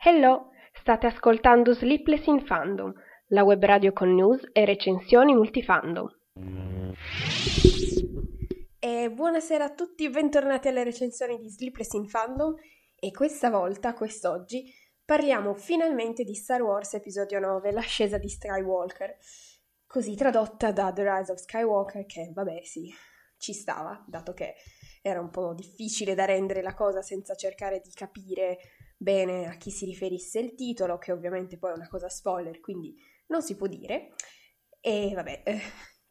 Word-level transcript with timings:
Hello, 0.00 0.50
state 0.72 1.06
ascoltando 1.06 1.74
Sleepless 1.74 2.26
in 2.26 2.40
Fandom, 2.46 2.92
la 3.28 3.44
web 3.44 3.62
radio 3.62 3.92
con 3.92 4.14
news 4.14 4.40
e 4.52 4.64
recensioni 4.64 5.34
multifandom. 5.34 6.06
E 8.78 9.10
buonasera 9.10 9.64
a 9.64 9.74
tutti, 9.74 10.08
bentornati 10.08 10.68
alle 10.68 10.84
recensioni 10.84 11.38
di 11.38 11.50
Sleepless 11.50 11.92
in 11.92 12.08
Fandom 12.08 12.54
e 12.98 13.10
questa 13.10 13.50
volta, 13.50 13.92
quest'oggi, 13.92 14.72
parliamo 15.04 15.54
finalmente 15.54 16.24
di 16.24 16.34
Star 16.34 16.62
Wars 16.62 16.94
Episodio 16.94 17.38
9, 17.38 17.72
l'ascesa 17.72 18.16
di 18.16 18.28
Skywalker, 18.28 19.16
così 19.86 20.14
tradotta 20.14 20.72
da 20.72 20.92
The 20.92 21.02
Rise 21.02 21.32
of 21.32 21.38
Skywalker, 21.38 22.06
che 22.06 22.30
vabbè 22.32 22.62
sì, 22.62 22.90
ci 23.36 23.52
stava, 23.52 24.04
dato 24.06 24.32
che 24.32 24.54
era 25.08 25.20
un 25.20 25.30
po' 25.30 25.54
difficile 25.54 26.14
da 26.14 26.24
rendere 26.24 26.62
la 26.62 26.74
cosa 26.74 27.02
senza 27.02 27.34
cercare 27.34 27.80
di 27.80 27.90
capire 27.90 28.58
bene 28.96 29.46
a 29.46 29.56
chi 29.56 29.70
si 29.70 29.84
riferisse 29.84 30.40
il 30.40 30.54
titolo, 30.54 30.98
che 30.98 31.12
ovviamente 31.12 31.58
poi 31.58 31.72
è 31.72 31.74
una 31.74 31.88
cosa 31.88 32.08
spoiler, 32.08 32.60
quindi 32.60 32.96
non 33.28 33.42
si 33.42 33.56
può 33.56 33.66
dire. 33.66 34.14
E 34.80 35.12
vabbè, 35.14 35.42
eh, 35.44 35.60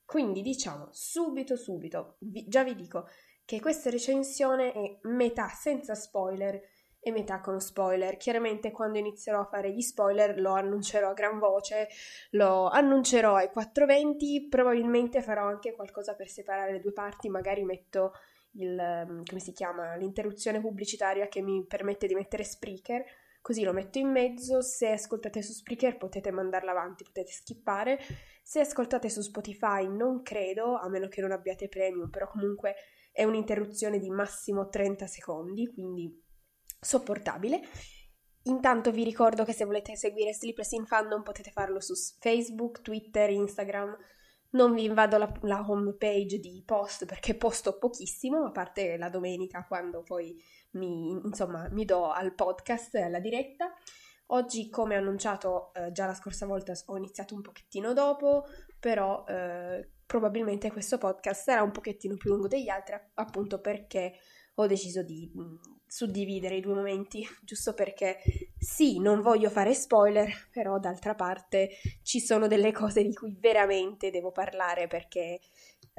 quindi 0.05 0.41
diciamo 0.41 0.89
subito 0.91 1.55
subito, 1.55 2.17
vi, 2.19 2.45
già 2.47 2.63
vi 2.63 2.75
dico 2.75 3.07
che 3.45 3.59
questa 3.59 3.89
recensione 3.89 4.73
è 4.73 4.97
metà 5.03 5.47
senza 5.47 5.95
spoiler 5.95 6.61
e 6.99 7.11
metà 7.11 7.39
con 7.39 7.59
spoiler. 7.61 8.17
Chiaramente 8.17 8.71
quando 8.71 8.97
inizierò 8.97 9.41
a 9.41 9.45
fare 9.45 9.71
gli 9.71 9.81
spoiler 9.81 10.39
lo 10.39 10.53
annuncerò 10.53 11.09
a 11.09 11.13
gran 11.13 11.39
voce, 11.39 11.87
lo 12.31 12.67
annuncerò 12.67 13.35
ai 13.35 13.49
420, 13.49 14.47
probabilmente 14.49 15.21
farò 15.21 15.45
anche 15.45 15.73
qualcosa 15.73 16.15
per 16.15 16.27
separare 16.27 16.73
le 16.73 16.81
due 16.81 16.91
parti, 16.91 17.29
magari 17.29 17.63
metto 17.63 18.11
il, 18.57 18.77
ehm, 18.77 19.23
come 19.23 19.39
si 19.39 19.51
chiama, 19.51 19.95
l'interruzione 19.95 20.59
pubblicitaria 20.59 21.27
che 21.27 21.41
mi 21.41 21.65
permette 21.65 22.07
di 22.07 22.15
mettere 22.15 22.43
Spreaker, 22.43 23.03
così 23.41 23.63
lo 23.63 23.73
metto 23.73 23.97
in 23.97 24.09
mezzo, 24.09 24.61
se 24.61 24.91
ascoltate 24.91 25.41
su 25.41 25.53
Spreaker 25.53 25.97
potete 25.97 26.31
mandarla 26.31 26.71
avanti, 26.71 27.03
potete 27.03 27.31
skippare, 27.31 27.99
se 28.43 28.59
ascoltate 28.59 29.09
su 29.09 29.21
Spotify 29.21 29.87
non 29.87 30.21
credo, 30.21 30.75
a 30.75 30.89
meno 30.89 31.07
che 31.07 31.21
non 31.21 31.31
abbiate 31.31 31.67
premium, 31.67 32.09
però 32.09 32.27
comunque 32.27 32.75
è 33.11 33.23
un'interruzione 33.23 33.99
di 33.99 34.09
massimo 34.09 34.69
30 34.69 35.07
secondi, 35.07 35.71
quindi 35.71 36.23
sopportabile. 36.79 37.61
Intanto 38.43 38.91
vi 38.91 39.03
ricordo 39.03 39.43
che 39.43 39.53
se 39.53 39.65
volete 39.65 39.95
seguire 39.95 40.33
Sleepless 40.33 40.71
in 40.71 40.85
Fandom 40.85 41.23
potete 41.23 41.51
farlo 41.51 41.81
su 41.81 41.93
Facebook, 42.19 42.81
Twitter, 42.81 43.29
Instagram, 43.29 43.97
non 44.51 44.73
vi 44.73 44.85
invado 44.85 45.17
la, 45.17 45.31
la 45.41 45.65
home 45.67 45.93
page 45.93 46.39
di 46.39 46.63
post 46.65 47.05
perché 47.05 47.35
posto 47.35 47.77
pochissimo, 47.77 48.45
a 48.45 48.51
parte 48.51 48.97
la 48.97 49.09
domenica 49.09 49.65
quando 49.65 50.03
poi 50.03 50.41
mi, 50.71 51.11
insomma, 51.11 51.67
mi 51.71 51.85
do 51.85 52.09
al 52.11 52.33
podcast 52.33 52.95
e 52.95 53.01
alla 53.01 53.19
diretta. 53.19 53.73
Oggi, 54.27 54.69
come 54.69 54.95
annunciato 54.95 55.73
eh, 55.73 55.91
già 55.91 56.05
la 56.05 56.13
scorsa 56.13 56.45
volta, 56.45 56.73
ho 56.87 56.97
iniziato 56.97 57.33
un 57.33 57.41
pochettino 57.41 57.93
dopo, 57.93 58.45
però 58.79 59.23
eh, 59.25 59.89
probabilmente 60.05 60.71
questo 60.71 60.97
podcast 60.97 61.43
sarà 61.43 61.61
un 61.61 61.71
pochettino 61.71 62.15
più 62.15 62.31
lungo 62.31 62.47
degli 62.47 62.67
altri, 62.69 62.95
appunto 63.15 63.61
perché 63.61 64.15
ho 64.55 64.65
deciso 64.65 65.01
di 65.01 65.31
mh, 65.33 65.76
suddividere 65.87 66.55
i 66.55 66.61
due 66.61 66.73
momenti, 66.73 67.25
giusto 67.41 67.73
perché 67.73 68.19
sì, 68.57 68.99
non 68.99 69.21
voglio 69.21 69.49
fare 69.49 69.73
spoiler, 69.73 70.49
però 70.51 70.79
d'altra 70.79 71.15
parte 71.15 71.69
ci 72.03 72.19
sono 72.19 72.47
delle 72.47 72.71
cose 72.71 73.03
di 73.03 73.13
cui 73.13 73.35
veramente 73.39 74.11
devo 74.11 74.31
parlare 74.31 74.87
perché 74.87 75.39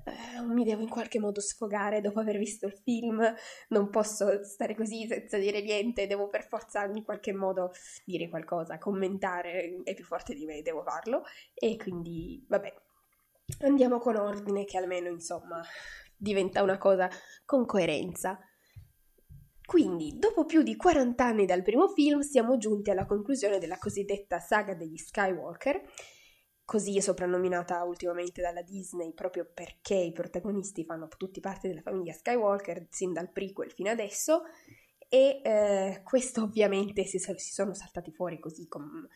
eh, 0.05 0.43
mi 0.47 0.65
devo 0.65 0.83
in 0.83 0.89
qualche 0.89 1.19
modo 1.19 1.41
sfogare 1.41 2.01
dopo 2.01 2.21
aver 2.21 2.39
visto 2.39 2.67
il 2.67 2.73
film, 2.73 3.21
non 3.69 3.91
posso 3.91 4.45
stare 4.45 4.75
così 4.75 5.07
senza 5.07 5.39
dire 5.39 5.61
niente, 5.63 6.07
devo 6.07 6.29
per 6.29 6.47
forza 6.47 6.85
in 6.85 7.05
qualche 7.05 7.33
modo 7.33 7.73
dire 8.05 8.29
qualcosa, 8.29 8.79
commentare, 8.79 9.81
è 9.83 9.95
più 9.95 10.05
forte 10.05 10.35
di 10.35 10.45
me, 10.45 10.63
devo 10.63 10.83
farlo 10.83 11.23
e 11.55 11.77
quindi 11.77 12.45
vabbè. 12.47 12.75
Andiamo 13.61 13.99
con 13.99 14.17
ordine 14.17 14.67
che 14.67 14.77
almeno 14.77 15.09
insomma 15.09 15.63
diventa 16.17 16.63
una 16.63 16.77
cosa 16.77 17.09
con 17.47 17.65
coerenza. 17.65 18.39
Quindi, 19.69 20.17
dopo 20.17 20.47
più 20.47 20.63
di 20.63 20.77
40 20.77 21.23
anni 21.23 21.45
dal 21.45 21.61
primo 21.61 21.89
film, 21.89 22.21
siamo 22.21 22.57
giunti 22.57 22.89
alla 22.89 23.05
conclusione 23.05 23.59
della 23.59 23.77
cosiddetta 23.77 24.39
saga 24.39 24.73
degli 24.73 24.97
Skywalker, 24.97 25.83
così 26.65 26.99
soprannominata 27.03 27.85
ultimamente 27.85 28.41
dalla 28.41 28.63
Disney 28.63 29.13
proprio 29.13 29.47
perché 29.53 29.95
i 29.95 30.13
protagonisti 30.13 30.87
fanno 30.87 31.07
tutti 31.09 31.41
parte 31.41 31.69
della 31.69 31.83
famiglia 31.83 32.15
Skywalker 32.15 32.87
sin 32.89 33.13
dal 33.13 33.31
prequel 33.31 33.71
fino 33.71 33.91
adesso 33.91 34.45
e 35.07 35.43
eh, 35.45 36.01
questo 36.03 36.45
ovviamente 36.45 37.05
si, 37.05 37.19
si, 37.19 37.53
sono 37.53 37.75
saltati 37.75 38.11
fuori 38.11 38.39
così 38.39 38.69
con, 38.69 39.07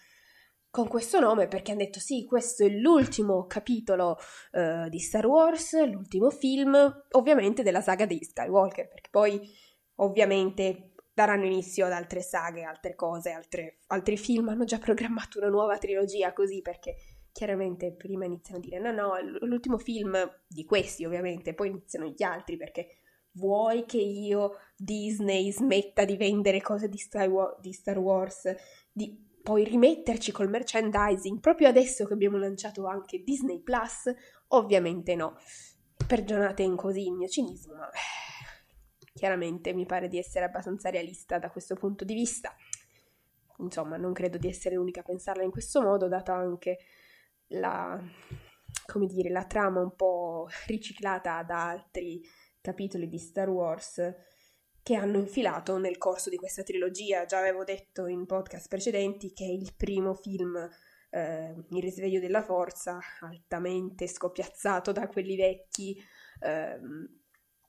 con, 0.68 0.86
questo 0.86 1.18
nome 1.18 1.48
perché 1.48 1.70
hanno 1.70 1.80
detto 1.80 1.98
sì, 1.98 2.26
questo 2.26 2.66
è 2.66 2.68
l'ultimo 2.68 3.46
capitolo 3.46 4.18
eh, 4.50 4.88
di 4.90 4.98
Star 4.98 5.24
Wars, 5.24 5.82
l'ultimo 5.86 6.28
film 6.28 6.76
ovviamente 7.12 7.62
della 7.62 7.80
saga 7.80 8.04
degli 8.04 8.22
Skywalker 8.22 8.88
perché 8.88 9.08
poi 9.10 9.61
Ovviamente 10.02 10.92
daranno 11.14 11.44
inizio 11.44 11.86
ad 11.86 11.92
altre 11.92 12.22
saghe, 12.22 12.62
altre 12.62 12.94
cose, 12.94 13.30
altre, 13.30 13.78
altri 13.88 14.16
film. 14.16 14.48
Hanno 14.48 14.64
già 14.64 14.78
programmato 14.78 15.38
una 15.38 15.48
nuova 15.48 15.78
trilogia 15.78 16.32
così 16.32 16.60
perché 16.62 16.96
chiaramente 17.32 17.92
prima 17.92 18.24
iniziano 18.24 18.58
a 18.58 18.62
dire 18.62 18.78
no, 18.78 18.92
no, 18.92 19.12
l'ultimo 19.40 19.78
film 19.78 20.16
di 20.46 20.64
questi 20.64 21.04
ovviamente, 21.04 21.54
poi 21.54 21.68
iniziano 21.68 22.06
gli 22.06 22.22
altri 22.22 22.56
perché 22.56 22.88
vuoi 23.32 23.86
che 23.86 23.98
io, 23.98 24.58
Disney, 24.76 25.50
smetta 25.50 26.04
di 26.04 26.16
vendere 26.16 26.60
cose 26.60 26.88
di 26.88 26.98
Star, 26.98 27.28
Wa- 27.28 27.56
di 27.60 27.72
Star 27.72 27.98
Wars, 27.98 28.54
di 28.92 29.30
poi 29.42 29.64
rimetterci 29.64 30.30
col 30.30 30.50
merchandising 30.50 31.40
proprio 31.40 31.68
adesso 31.68 32.04
che 32.04 32.12
abbiamo 32.12 32.36
lanciato 32.36 32.86
anche 32.86 33.22
Disney 33.22 33.60
Plus? 33.60 34.12
Ovviamente 34.48 35.14
no. 35.14 35.36
Perdonate 36.06 36.62
in 36.62 36.76
così 36.76 37.06
il 37.06 37.12
mio 37.12 37.28
cinismo, 37.28 37.74
ma 37.74 37.88
Chiaramente 39.22 39.72
mi 39.72 39.86
pare 39.86 40.08
di 40.08 40.18
essere 40.18 40.46
abbastanza 40.46 40.90
realista 40.90 41.38
da 41.38 41.48
questo 41.48 41.76
punto 41.76 42.04
di 42.04 42.12
vista. 42.12 42.52
Insomma, 43.58 43.96
non 43.96 44.12
credo 44.12 44.36
di 44.36 44.48
essere 44.48 44.74
l'unica 44.74 44.98
a 44.98 45.04
pensarla 45.04 45.44
in 45.44 45.52
questo 45.52 45.80
modo, 45.80 46.08
data 46.08 46.34
anche 46.34 46.78
la, 47.50 48.02
come 48.84 49.06
dire, 49.06 49.30
la 49.30 49.44
trama 49.44 49.80
un 49.80 49.94
po' 49.94 50.48
riciclata 50.66 51.40
da 51.44 51.68
altri 51.68 52.20
capitoli 52.60 53.06
di 53.06 53.18
Star 53.18 53.48
Wars 53.48 54.12
che 54.82 54.96
hanno 54.96 55.18
infilato 55.18 55.78
nel 55.78 55.98
corso 55.98 56.28
di 56.28 56.36
questa 56.36 56.64
trilogia. 56.64 57.24
Già 57.24 57.38
avevo 57.38 57.62
detto 57.62 58.06
in 58.06 58.26
podcast 58.26 58.66
precedenti 58.66 59.32
che 59.32 59.44
il 59.44 59.72
primo 59.76 60.14
film, 60.14 60.56
eh, 61.10 61.54
Il 61.68 61.80
risveglio 61.80 62.18
della 62.18 62.42
forza, 62.42 62.98
altamente 63.20 64.08
scoppiazzato 64.08 64.90
da 64.90 65.06
quelli 65.06 65.36
vecchi, 65.36 65.96
eh, 66.40 66.80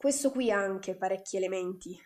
questo 0.03 0.31
qui 0.31 0.51
ha 0.51 0.59
anche 0.59 0.97
parecchi 0.97 1.37
elementi 1.37 1.97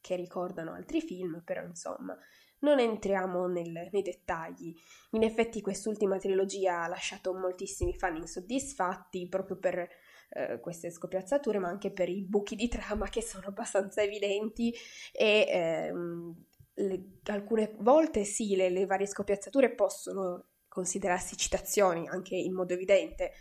che 0.00 0.14
ricordano 0.14 0.72
altri 0.72 1.00
film, 1.00 1.42
però 1.44 1.64
insomma 1.64 2.16
non 2.60 2.78
entriamo 2.78 3.48
nel, 3.48 3.88
nei 3.90 4.02
dettagli. 4.02 4.72
In 5.10 5.24
effetti 5.24 5.60
quest'ultima 5.60 6.16
trilogia 6.16 6.84
ha 6.84 6.86
lasciato 6.86 7.34
moltissimi 7.34 7.98
fan 7.98 8.14
insoddisfatti 8.14 9.26
proprio 9.28 9.56
per 9.58 9.88
eh, 10.28 10.60
queste 10.60 10.92
scopiazzature, 10.92 11.58
ma 11.58 11.66
anche 11.66 11.90
per 11.90 12.08
i 12.08 12.24
buchi 12.24 12.54
di 12.54 12.68
trama 12.68 13.08
che 13.08 13.20
sono 13.20 13.48
abbastanza 13.48 14.00
evidenti 14.00 14.72
e 15.10 15.46
ehm, 15.48 16.44
le, 16.74 17.18
alcune 17.24 17.74
volte 17.80 18.22
sì, 18.22 18.54
le, 18.54 18.70
le 18.70 18.86
varie 18.86 19.08
scopiazzature 19.08 19.74
possono 19.74 20.50
considerarsi 20.68 21.36
citazioni 21.36 22.06
anche 22.06 22.36
in 22.36 22.54
modo 22.54 22.74
evidente, 22.74 23.32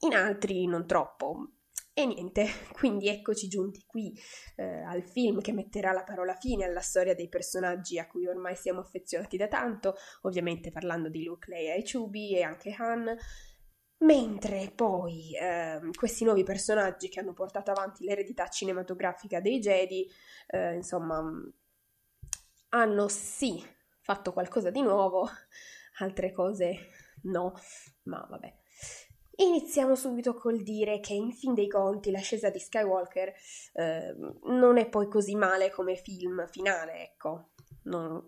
in 0.00 0.14
altri 0.16 0.66
non 0.66 0.88
troppo. 0.88 1.50
E 1.96 2.06
niente, 2.06 2.46
quindi 2.74 3.08
eccoci 3.08 3.46
giunti 3.46 3.84
qui 3.86 4.12
eh, 4.56 4.82
al 4.82 5.08
film 5.08 5.40
che 5.40 5.52
metterà 5.52 5.92
la 5.92 6.02
parola 6.02 6.34
fine 6.34 6.64
alla 6.64 6.80
storia 6.80 7.14
dei 7.14 7.28
personaggi 7.28 8.00
a 8.00 8.08
cui 8.08 8.26
ormai 8.26 8.56
siamo 8.56 8.80
affezionati 8.80 9.36
da 9.36 9.46
tanto, 9.46 9.94
ovviamente 10.22 10.72
parlando 10.72 11.08
di 11.08 11.22
Luke, 11.22 11.48
Leia 11.48 11.74
e 11.74 11.84
Chubby 11.84 12.34
e 12.34 12.42
anche 12.42 12.74
Han, 12.76 13.16
mentre 13.98 14.72
poi 14.74 15.36
eh, 15.36 15.78
questi 15.96 16.24
nuovi 16.24 16.42
personaggi 16.42 17.08
che 17.08 17.20
hanno 17.20 17.32
portato 17.32 17.70
avanti 17.70 18.04
l'eredità 18.04 18.48
cinematografica 18.48 19.40
dei 19.40 19.60
Jedi, 19.60 20.10
eh, 20.48 20.74
insomma, 20.74 21.22
hanno 22.70 23.08
sì 23.08 23.64
fatto 24.00 24.32
qualcosa 24.32 24.70
di 24.70 24.82
nuovo, 24.82 25.28
altre 26.00 26.32
cose 26.32 26.88
no, 27.22 27.54
ma 28.02 28.26
vabbè. 28.28 28.62
Iniziamo 29.36 29.94
subito 29.94 30.34
col 30.34 30.62
dire 30.62 31.00
che 31.00 31.14
in 31.14 31.32
fin 31.32 31.54
dei 31.54 31.68
conti 31.68 32.10
l'ascesa 32.10 32.50
di 32.50 32.58
Skywalker 32.58 33.32
eh, 33.72 34.14
non 34.44 34.78
è 34.78 34.88
poi 34.88 35.08
così 35.08 35.34
male 35.34 35.70
come 35.70 35.96
film 35.96 36.46
finale, 36.46 37.02
ecco. 37.02 37.50
Non... 37.84 38.24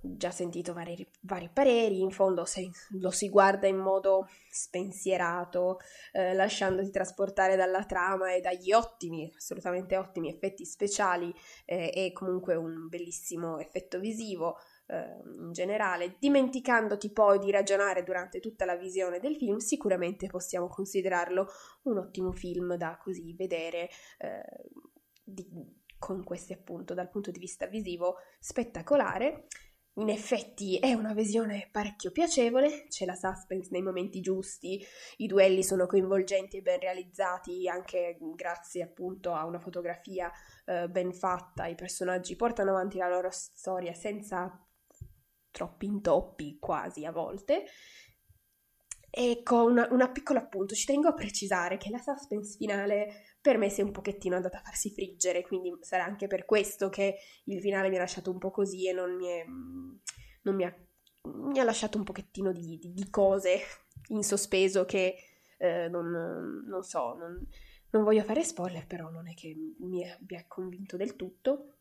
già 0.00 0.30
sentito 0.30 0.72
vari, 0.72 1.08
vari, 1.22 1.50
pareri, 1.52 2.00
in 2.00 2.10
fondo 2.10 2.44
se 2.44 2.68
lo 3.00 3.10
si 3.10 3.28
guarda 3.28 3.66
in 3.66 3.78
modo 3.78 4.28
spensierato, 4.50 5.78
eh, 6.12 6.34
lasciandosi 6.34 6.90
trasportare 6.90 7.56
dalla 7.56 7.84
trama 7.84 8.32
e 8.32 8.40
dagli 8.40 8.72
ottimi, 8.72 9.32
assolutamente 9.34 9.96
ottimi 9.96 10.28
effetti 10.28 10.64
speciali 10.64 11.34
eh, 11.64 12.10
comunque 12.12 12.54
un 12.54 12.86
bellissimo 12.88 13.58
effetto 13.58 13.98
visivo 13.98 14.58
in 14.88 15.52
generale, 15.52 16.16
dimenticandoti 16.18 17.12
poi 17.12 17.38
di 17.38 17.50
ragionare 17.50 18.02
durante 18.02 18.40
tutta 18.40 18.64
la 18.64 18.76
visione 18.76 19.20
del 19.20 19.36
film, 19.36 19.58
sicuramente 19.58 20.26
possiamo 20.28 20.68
considerarlo 20.68 21.46
un 21.82 21.98
ottimo 21.98 22.32
film 22.32 22.74
da 22.76 22.98
così 23.00 23.34
vedere 23.34 23.90
eh, 24.18 24.42
di, 25.22 25.46
con 25.98 26.24
questi 26.24 26.52
appunto 26.52 26.94
dal 26.94 27.10
punto 27.10 27.30
di 27.30 27.38
vista 27.38 27.66
visivo 27.66 28.16
spettacolare. 28.38 29.46
In 29.98 30.10
effetti 30.10 30.78
è 30.78 30.92
una 30.92 31.12
visione 31.12 31.68
parecchio 31.72 32.12
piacevole, 32.12 32.86
c'è 32.86 33.04
la 33.04 33.16
suspense 33.16 33.70
nei 33.72 33.82
momenti 33.82 34.20
giusti, 34.20 34.80
i 35.16 35.26
duelli 35.26 35.64
sono 35.64 35.86
coinvolgenti 35.86 36.56
e 36.56 36.62
ben 36.62 36.78
realizzati 36.78 37.68
anche 37.68 38.16
grazie 38.36 38.84
appunto 38.84 39.32
a 39.32 39.44
una 39.44 39.58
fotografia 39.58 40.30
eh, 40.66 40.88
ben 40.88 41.12
fatta, 41.12 41.66
i 41.66 41.74
personaggi 41.74 42.36
portano 42.36 42.70
avanti 42.70 42.98
la 42.98 43.08
loro 43.08 43.30
storia 43.32 43.92
senza 43.92 44.64
troppi 45.58 45.86
intoppi 45.86 46.58
quasi 46.60 47.04
a 47.04 47.10
volte. 47.10 47.64
Ecco, 49.10 49.64
una, 49.64 49.88
una 49.90 50.08
piccola 50.10 50.38
appunto, 50.38 50.74
ci 50.76 50.86
tengo 50.86 51.08
a 51.08 51.14
precisare 51.14 51.78
che 51.78 51.90
la 51.90 51.98
suspense 51.98 52.56
finale 52.56 53.36
per 53.40 53.58
me 53.58 53.68
si 53.68 53.80
è 53.80 53.84
un 53.84 53.90
pochettino 53.90 54.36
andata 54.36 54.58
a 54.58 54.62
farsi 54.62 54.92
friggere, 54.92 55.42
quindi 55.42 55.76
sarà 55.80 56.04
anche 56.04 56.28
per 56.28 56.44
questo 56.44 56.88
che 56.88 57.16
il 57.44 57.60
finale 57.60 57.88
mi 57.88 57.96
ha 57.96 58.00
lasciato 58.00 58.30
un 58.30 58.38
po' 58.38 58.50
così 58.50 58.88
e 58.88 58.92
non 58.92 59.16
mi, 59.16 59.26
è, 59.26 59.44
non 60.42 60.54
mi, 60.54 60.64
ha, 60.64 60.74
mi 61.22 61.58
ha, 61.58 61.64
lasciato 61.64 61.98
un 61.98 62.04
pochettino 62.04 62.52
di, 62.52 62.78
di, 62.78 62.92
di 62.92 63.10
cose 63.10 63.58
in 64.08 64.22
sospeso 64.22 64.84
che 64.84 65.16
eh, 65.56 65.88
non, 65.88 66.62
non, 66.66 66.82
so, 66.82 67.14
non, 67.14 67.44
non 67.90 68.04
voglio 68.04 68.22
fare 68.22 68.44
spoiler, 68.44 68.86
però 68.86 69.10
non 69.10 69.28
è 69.28 69.34
che 69.34 69.56
mi 69.80 70.08
abbia 70.08 70.44
convinto 70.46 70.96
del 70.96 71.16
tutto. 71.16 71.77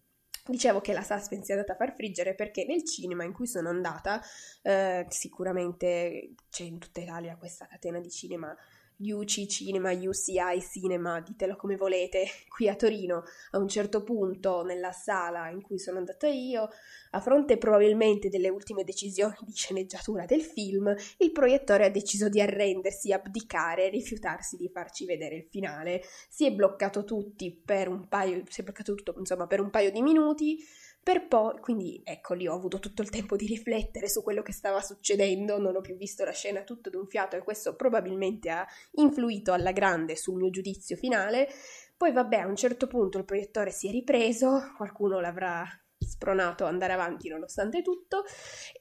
Dicevo 0.48 0.82
che 0.82 0.94
la 0.94 1.04
suspense 1.04 1.54
è 1.54 1.56
andata 1.56 1.74
a 1.74 1.76
far 1.76 1.94
friggere 1.94 2.34
perché 2.36 2.66
nel 2.66 2.86
cinema 2.86 3.24
in 3.24 3.34
cui 3.34 3.48
sono 3.48 3.70
andata, 3.70 4.22
eh, 4.62 5.06
sicuramente 5.10 6.36
c'è 6.50 6.64
in 6.64 6.80
tutta 6.80 7.02
Italia 7.02 7.36
questa 7.36 7.68
catena 7.68 8.00
di 8.00 8.10
cinema 8.10 8.56
UC 9.00 9.46
Cinema, 9.46 9.92
UCI 9.92 10.62
Cinema, 10.62 11.20
ditelo 11.22 11.56
come 11.56 11.76
volete, 11.76 12.26
qui 12.50 12.68
a 12.68 12.76
Torino, 12.76 13.24
a 13.52 13.58
un 13.58 13.68
certo 13.68 14.04
punto 14.04 14.64
nella 14.64 14.92
sala 14.92 15.50
in 15.50 15.62
cui 15.62 15.78
sono 15.78 15.98
andata 15.98 16.28
io, 16.28 16.70
a 17.12 17.20
fronte 17.20 17.58
probabilmente 17.58 18.30
delle 18.30 18.50
ultime 18.50 18.84
decisioni 18.84 19.36
di 19.42 19.54
sceneggiatura 19.54 20.26
del 20.26 20.42
film, 20.42 20.94
il 21.18 21.32
proiettore 21.32 21.86
ha 21.86 21.90
deciso 21.90 22.30
di 22.30 22.42
arrendersi, 22.42 23.12
abdicare, 23.14 23.90
rifiutarsi 23.90 24.58
di 24.58 24.70
farci 24.70 25.06
vedere 25.06 25.36
il 25.36 25.48
finale. 25.50 26.02
Si 26.30 26.46
è 26.46 26.52
bloccato 26.52 27.04
tutti 27.04 27.52
per 27.52 27.88
un 27.88 28.08
paio, 28.08 28.44
si 28.48 28.62
è 28.62 28.64
bloccato 28.64 28.96
tutto, 28.96 29.16
insomma, 29.18 29.48
per 29.48 29.62
un 29.62 29.70
paio 29.70 29.92
di 29.92 30.02
minuti 30.02 30.58
per 31.07 31.25
poi, 31.25 31.57
quindi 31.62 32.01
ecco 32.04 32.33
lì 32.33 32.50
ho 32.50 32.54
avuto 32.54 32.80
tutto 32.80 33.01
il 33.01 33.09
tempo 33.09 33.38
di 33.38 33.45
riflettere 33.45 34.09
su 34.09 34.21
quello 34.21 34.42
che 34.42 34.51
stava 34.51 34.81
succedendo, 34.81 35.57
non 35.57 35.77
ho 35.77 35.80
più 35.80 35.95
visto 35.95 36.25
la 36.25 36.33
scena 36.33 36.63
tutto 36.63 36.89
d'un 36.89 37.07
fiato 37.07 37.38
e 37.38 37.44
questo 37.44 37.77
probabilmente 37.77 38.50
ha 38.50 38.68
influito 38.95 39.54
alla 39.54 39.71
grande 39.71 40.18
sul 40.18 40.36
mio 40.36 40.50
giudizio 40.50 40.98
finale. 40.98 41.48
Poi 41.95 42.12
vabbè, 42.12 42.39
a 42.39 42.45
un 42.45 42.57
certo 42.57 42.88
punto 42.88 43.19
il 43.19 43.24
proiettore 43.24 43.71
si 43.71 43.88
è 43.88 43.92
ripreso, 43.92 44.74
qualcuno 44.75 45.21
l'avrà 45.21 45.65
spronato 45.98 46.65
ad 46.65 46.74
andare 46.74 46.92
avanti 46.92 47.30
nonostante 47.30 47.81
tutto 47.81 48.25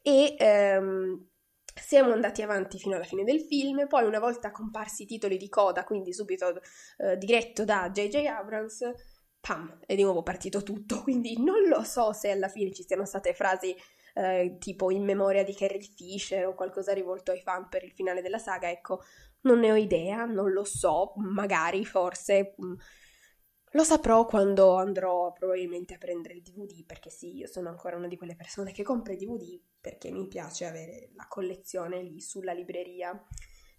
e 0.01 0.35
ehm, 0.37 1.29
siamo 1.79 2.11
andati 2.11 2.41
avanti 2.41 2.77
fino 2.77 2.95
alla 2.95 3.05
fine 3.05 3.23
del 3.23 3.39
film, 3.39 3.87
poi 3.87 4.03
una 4.03 4.19
volta 4.19 4.51
comparsi 4.51 5.03
i 5.03 5.05
titoli 5.05 5.37
di 5.37 5.47
coda, 5.47 5.85
quindi 5.85 6.11
subito 6.11 6.59
eh, 6.97 7.15
diretto 7.15 7.63
da 7.63 7.89
J.J. 7.89 8.25
Abrams, 8.25 9.15
pam, 9.47 9.79
è 9.85 9.95
di 9.95 10.03
nuovo 10.03 10.23
partito 10.23 10.61
tutto, 10.61 11.01
quindi 11.03 11.41
non 11.41 11.67
lo 11.67 11.83
so 11.83 12.11
se 12.11 12.31
alla 12.31 12.49
fine 12.49 12.73
ci 12.73 12.83
siano 12.83 13.05
state 13.05 13.33
frasi 13.33 13.73
eh, 14.13 14.57
tipo 14.59 14.91
in 14.91 15.03
memoria 15.03 15.43
di 15.43 15.53
Carrie 15.53 15.79
Fisher 15.79 16.47
o 16.47 16.53
qualcosa 16.53 16.91
rivolto 16.91 17.31
ai 17.31 17.39
fan 17.39 17.69
per 17.69 17.83
il 17.83 17.91
finale 17.91 18.21
della 18.21 18.39
saga, 18.39 18.69
ecco, 18.69 19.03
non 19.41 19.59
ne 19.59 19.71
ho 19.71 19.75
idea, 19.75 20.25
non 20.25 20.51
lo 20.51 20.63
so, 20.63 21.13
magari, 21.15 21.85
forse... 21.85 22.55
Mh, 22.57 22.65
mm, 22.65 22.73
lo 23.71 23.83
saprò 23.83 24.25
quando 24.25 24.75
andrò 24.75 25.33
probabilmente 25.33 25.93
a 25.93 25.97
prendere 25.97 26.35
il 26.35 26.41
DVD, 26.41 26.85
perché 26.85 27.09
sì, 27.09 27.35
io 27.35 27.47
sono 27.47 27.67
ancora 27.67 27.97
una 27.97 28.07
di 28.07 28.17
quelle 28.17 28.35
persone 28.35 28.71
che 28.71 28.81
compra 28.81 29.13
i 29.13 29.17
DVD 29.17 29.59
perché 29.79 30.09
mi 30.09 30.27
piace 30.27 30.65
avere 30.65 31.11
la 31.15 31.27
collezione 31.29 32.01
lì 32.01 32.19
sulla 32.19 32.53
libreria 32.53 33.21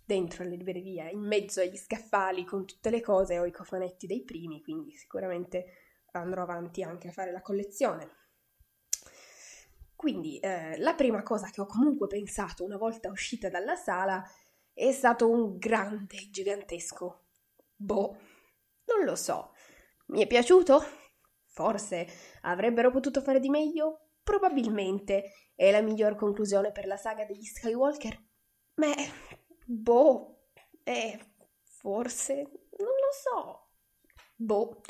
dentro 0.08 0.42
le 0.42 0.56
librerie, 0.56 1.10
in 1.10 1.20
mezzo 1.20 1.60
agli 1.60 1.76
scaffali 1.76 2.46
con 2.46 2.64
tutte 2.64 2.88
le 2.88 3.02
cose, 3.02 3.38
ho 3.38 3.44
i 3.44 3.52
cofanetti 3.52 4.06
dei 4.06 4.24
primi, 4.24 4.62
quindi 4.62 4.94
sicuramente 4.94 5.66
andrò 6.12 6.42
avanti 6.42 6.82
anche 6.82 7.08
a 7.08 7.12
fare 7.12 7.30
la 7.30 7.42
collezione. 7.42 8.16
Quindi 9.94 10.38
eh, 10.38 10.78
la 10.78 10.94
prima 10.94 11.22
cosa 11.22 11.50
che 11.50 11.60
ho 11.60 11.66
comunque 11.66 12.06
pensato 12.06 12.64
una 12.64 12.78
volta 12.78 13.10
uscita 13.10 13.50
dalla 13.50 13.74
sala 13.74 14.24
è 14.72 14.90
stato 14.92 15.28
un 15.28 15.58
grande, 15.58 16.30
gigantesco 16.30 17.26
boh, 17.76 18.16
non 18.86 19.04
lo 19.04 19.14
so. 19.14 19.52
Mi 20.06 20.22
è 20.22 20.26
piaciuto? 20.26 20.82
Forse 21.44 22.06
avrebbero 22.42 22.90
potuto 22.90 23.20
fare 23.20 23.40
di 23.40 23.50
meglio? 23.50 24.12
Probabilmente. 24.22 25.32
È 25.54 25.70
la 25.70 25.82
miglior 25.82 26.14
conclusione 26.14 26.72
per 26.72 26.86
la 26.86 26.96
saga 26.96 27.24
degli 27.24 27.42
Skywalker? 27.42 28.16
Beh, 28.74 29.27
Boh, 29.70 30.44
eh, 30.82 31.18
forse, 31.62 32.34
non 32.78 32.88
lo 32.88 33.12
so. 33.12 33.68
Boh, 34.34 34.80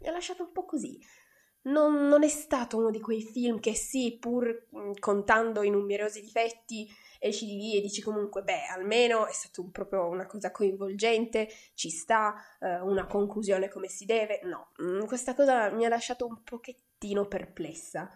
mi 0.00 0.06
ha 0.06 0.12
lasciato 0.12 0.44
un 0.44 0.52
po' 0.52 0.64
così. 0.64 0.96
Non, 1.62 2.06
non, 2.06 2.22
è 2.22 2.28
stato 2.28 2.76
uno 2.76 2.90
di 2.90 3.00
quei 3.00 3.20
film 3.20 3.58
che 3.58 3.74
sì, 3.74 4.16
pur 4.20 4.68
mm, 4.76 4.92
contando 5.00 5.64
i 5.64 5.70
numerosi 5.70 6.20
difetti, 6.20 6.88
esci 7.18 7.46
di 7.46 7.56
lì 7.56 7.76
e 7.76 7.80
dici 7.80 8.00
comunque, 8.00 8.42
beh, 8.42 8.66
almeno 8.66 9.26
è 9.26 9.32
stata 9.32 9.60
un, 9.60 9.72
proprio 9.72 10.06
una 10.06 10.26
cosa 10.26 10.52
coinvolgente, 10.52 11.48
ci 11.74 11.90
sta, 11.90 12.36
eh, 12.60 12.80
una 12.80 13.06
conclusione 13.06 13.68
come 13.68 13.88
si 13.88 14.04
deve. 14.04 14.38
No, 14.44 14.70
mm, 14.80 15.04
questa 15.06 15.34
cosa 15.34 15.68
mi 15.70 15.84
ha 15.84 15.88
lasciato 15.88 16.26
un 16.26 16.44
pochettino 16.44 17.26
perplessa 17.26 18.08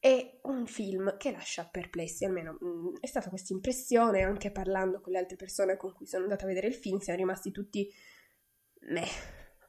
è 0.00 0.40
un 0.42 0.66
film 0.66 1.16
che 1.16 1.32
lascia 1.32 1.66
perplessi, 1.66 2.24
almeno 2.24 2.56
mh, 2.60 2.66
mm, 2.66 2.94
è 3.00 3.06
stata 3.06 3.28
questa 3.28 3.52
impressione, 3.52 4.22
anche 4.22 4.52
parlando 4.52 5.00
con 5.00 5.12
le 5.12 5.18
altre 5.18 5.36
persone 5.36 5.76
con 5.76 5.92
cui 5.92 6.06
sono 6.06 6.24
andata 6.24 6.44
a 6.44 6.48
vedere 6.48 6.68
il 6.68 6.74
film, 6.74 6.98
siamo 6.98 7.18
rimasti 7.18 7.50
tutti, 7.50 7.90
meh, 8.82 9.08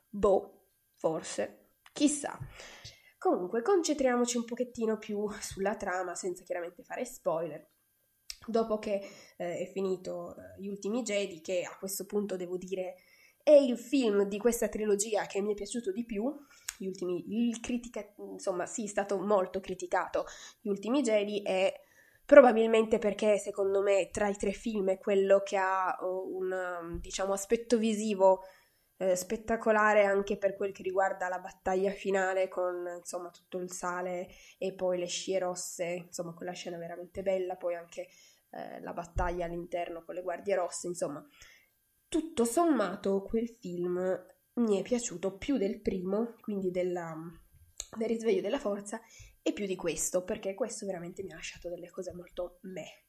boh, 0.09 0.67
forse, 0.95 1.71
chissà. 1.91 2.37
Comunque, 3.17 3.61
concentriamoci 3.61 4.37
un 4.37 4.45
pochettino 4.45 4.97
più 4.97 5.27
sulla 5.41 5.75
trama, 5.75 6.15
senza 6.15 6.43
chiaramente 6.43 6.83
fare 6.83 7.05
spoiler. 7.05 7.67
Dopo 8.47 8.79
che 8.79 9.01
eh, 9.37 9.57
è 9.57 9.69
finito 9.71 10.35
eh, 10.35 10.61
Gli 10.61 10.67
Ultimi 10.67 11.01
Jedi, 11.01 11.41
che 11.41 11.63
a 11.63 11.77
questo 11.77 12.05
punto 12.05 12.37
devo 12.37 12.57
dire 12.57 12.95
è 13.43 13.51
il 13.51 13.77
film 13.77 14.23
di 14.23 14.37
questa 14.37 14.69
trilogia 14.69 15.25
che 15.25 15.41
mi 15.41 15.51
è 15.51 15.55
piaciuto 15.55 15.91
di 15.91 16.05
più, 16.05 16.33
gli 16.79 16.87
ultimi, 16.87 17.47
il 17.47 17.59
critica, 17.59 18.01
insomma, 18.17 18.65
sì, 18.65 18.85
è 18.85 18.87
stato 18.87 19.19
molto 19.19 19.59
criticato 19.59 20.25
gli 20.61 20.69
ultimi 20.69 21.01
Jedi 21.01 21.41
e 21.41 21.81
probabilmente 22.25 22.99
perché 22.99 23.37
secondo 23.37 23.81
me 23.81 24.09
tra 24.11 24.29
i 24.29 24.35
tre 24.35 24.51
film 24.51 24.89
è 24.89 24.97
quello 24.97 25.41
che 25.43 25.57
ha 25.57 25.97
oh, 25.99 26.35
un 26.35 26.99
diciamo 27.01 27.33
aspetto 27.33 27.77
visivo 27.77 28.43
eh, 28.97 29.15
spettacolare 29.15 30.03
anche 30.05 30.37
per 30.37 30.55
quel 30.55 30.71
che 30.71 30.83
riguarda 30.83 31.27
la 31.27 31.39
battaglia 31.39 31.91
finale 31.91 32.47
con 32.47 32.85
insomma 32.97 33.29
tutto 33.29 33.57
il 33.57 33.71
sale 33.71 34.27
e 34.57 34.73
poi 34.73 34.99
le 34.99 35.07
scie 35.07 35.39
rosse, 35.39 36.05
insomma 36.05 36.33
quella 36.33 36.51
scena 36.53 36.77
veramente 36.77 37.23
bella, 37.23 37.55
poi 37.55 37.75
anche 37.75 38.07
eh, 38.51 38.79
la 38.81 38.93
battaglia 38.93 39.45
all'interno 39.45 40.03
con 40.03 40.15
le 40.15 40.21
guardie 40.21 40.55
rosse, 40.55 40.87
insomma. 40.87 41.25
Tutto 42.07 42.43
sommato 42.43 43.21
quel 43.23 43.47
film 43.59 43.97
mi 44.55 44.79
è 44.79 44.81
piaciuto 44.81 45.37
più 45.37 45.57
del 45.57 45.81
primo, 45.81 46.35
quindi 46.41 46.71
della, 46.71 47.15
del 47.97 48.07
risveglio 48.07 48.41
della 48.41 48.59
forza, 48.59 49.01
e 49.41 49.53
più 49.53 49.65
di 49.65 49.75
questo, 49.75 50.23
perché 50.23 50.53
questo 50.53 50.85
veramente 50.85 51.23
mi 51.23 51.31
ha 51.31 51.35
lasciato 51.35 51.69
delle 51.69 51.89
cose 51.89 52.13
molto 52.13 52.59
meh. 52.63 53.05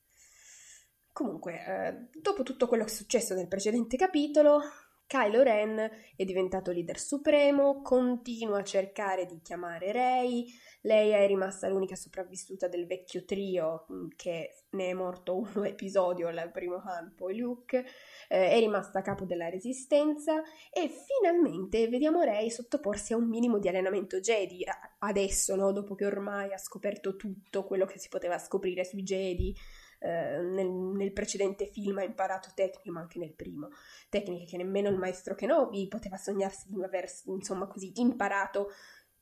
Comunque, 1.13 1.65
eh, 1.67 2.21
dopo 2.21 2.43
tutto 2.43 2.69
quello 2.69 2.85
che 2.85 2.91
è 2.91 2.95
successo 2.95 3.35
nel 3.35 3.49
precedente 3.49 3.97
capitolo, 3.97 4.61
Kylo 5.07 5.43
Ren 5.43 5.91
è 6.15 6.25
diventato 6.25 6.71
leader 6.71 6.99
supremo, 6.99 7.83
continua 7.83 8.61
a 8.61 8.65
cercare 8.65 9.27
di 9.27 9.41
chiamare 9.43 9.91
Rey, 9.91 10.47
Lei 10.83 11.11
è 11.11 11.27
rimasta 11.27 11.69
l'unica 11.69 11.95
sopravvissuta 11.95 12.67
del 12.67 12.87
vecchio 12.87 13.25
trio, 13.25 13.87
mm, 13.93 14.09
che 14.17 14.65
ne 14.71 14.89
è 14.89 14.93
morto 14.95 15.37
uno 15.55 15.65
episodio, 15.65 16.29
il 16.29 16.51
primo 16.53 16.77
Han, 16.77 17.15
poi 17.15 17.37
Luke, 17.37 17.85
eh, 18.29 18.51
è 18.51 18.59
rimasta 18.59 19.01
a 19.01 19.03
capo 19.03 19.25
della 19.25 19.51
resistenza 19.51 20.43
e 20.73 20.89
finalmente 20.89 21.89
vediamo 21.89 22.23
Rey 22.23 22.51
sottoporsi 22.51 23.13
a 23.13 23.17
un 23.17 23.29
minimo 23.29 23.59
di 23.59 23.69
allenamento 23.69 24.21
Jedi, 24.21 24.65
adesso, 25.01 25.55
no? 25.55 25.73
dopo 25.73 25.95
che 25.95 26.07
ormai 26.07 26.53
ha 26.53 26.59
scoperto 26.59 27.17
tutto 27.17 27.65
quello 27.65 27.85
che 27.85 27.99
si 27.99 28.09
poteva 28.09 28.39
scoprire 28.39 28.85
sui 28.85 29.03
Jedi, 29.03 29.55
eh, 30.03 30.41
nel, 30.41 30.67
nel, 30.67 31.13
precedente 31.13 31.67
film 31.67 31.99
ha 31.99 32.03
imparato 32.03 32.49
tecniche, 32.55 32.91
ma 32.91 33.01
anche 33.01 33.19
nel 33.19 33.35
primo, 33.35 33.69
tecniche 34.09 34.47
che 34.47 34.57
nemmeno 34.57 34.89
il 34.89 34.97
maestro 34.97 35.35
Kenobi 35.35 35.89
poteva 35.89 36.17
sognarsi 36.17 36.71
di 36.71 36.83
aver, 36.83 37.07
insomma, 37.27 37.67
così 37.67 37.93
imparato 37.97 38.71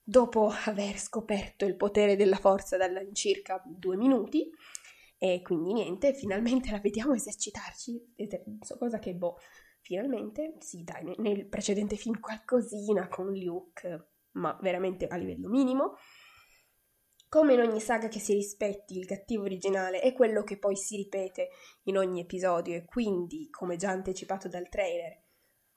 dopo 0.08 0.50
aver 0.64 0.96
scoperto 0.98 1.66
il 1.66 1.76
potere 1.76 2.16
della 2.16 2.38
forza 2.38 2.78
da 2.78 2.88
circa 3.12 3.62
due 3.66 3.94
minuti. 3.96 4.50
E 5.18 5.42
quindi 5.42 5.74
niente, 5.74 6.14
finalmente 6.14 6.70
la 6.70 6.78
vediamo 6.78 7.12
esercitarci, 7.12 8.14
cosa 8.78 8.98
che 8.98 9.14
boh, 9.14 9.36
finalmente, 9.80 10.54
sì 10.60 10.82
dai, 10.82 11.14
nel 11.18 11.46
precedente 11.46 11.96
film 11.96 12.20
qualcosina 12.20 13.08
con 13.08 13.34
Luke, 13.34 14.12
ma 14.32 14.56
veramente 14.62 15.06
a 15.06 15.16
livello 15.16 15.48
minimo. 15.48 15.96
Come 17.28 17.52
in 17.52 17.60
ogni 17.60 17.80
saga 17.80 18.08
che 18.08 18.20
si 18.20 18.32
rispetti, 18.32 18.96
il 18.96 19.04
cattivo 19.04 19.42
originale 19.42 20.00
è 20.00 20.14
quello 20.14 20.42
che 20.42 20.56
poi 20.56 20.76
si 20.76 20.96
ripete 20.96 21.50
in 21.82 21.98
ogni 21.98 22.20
episodio 22.20 22.76
e 22.76 22.86
quindi, 22.86 23.50
come 23.50 23.76
già 23.76 23.90
anticipato 23.90 24.48
dal 24.48 24.70
trailer, 24.70 25.26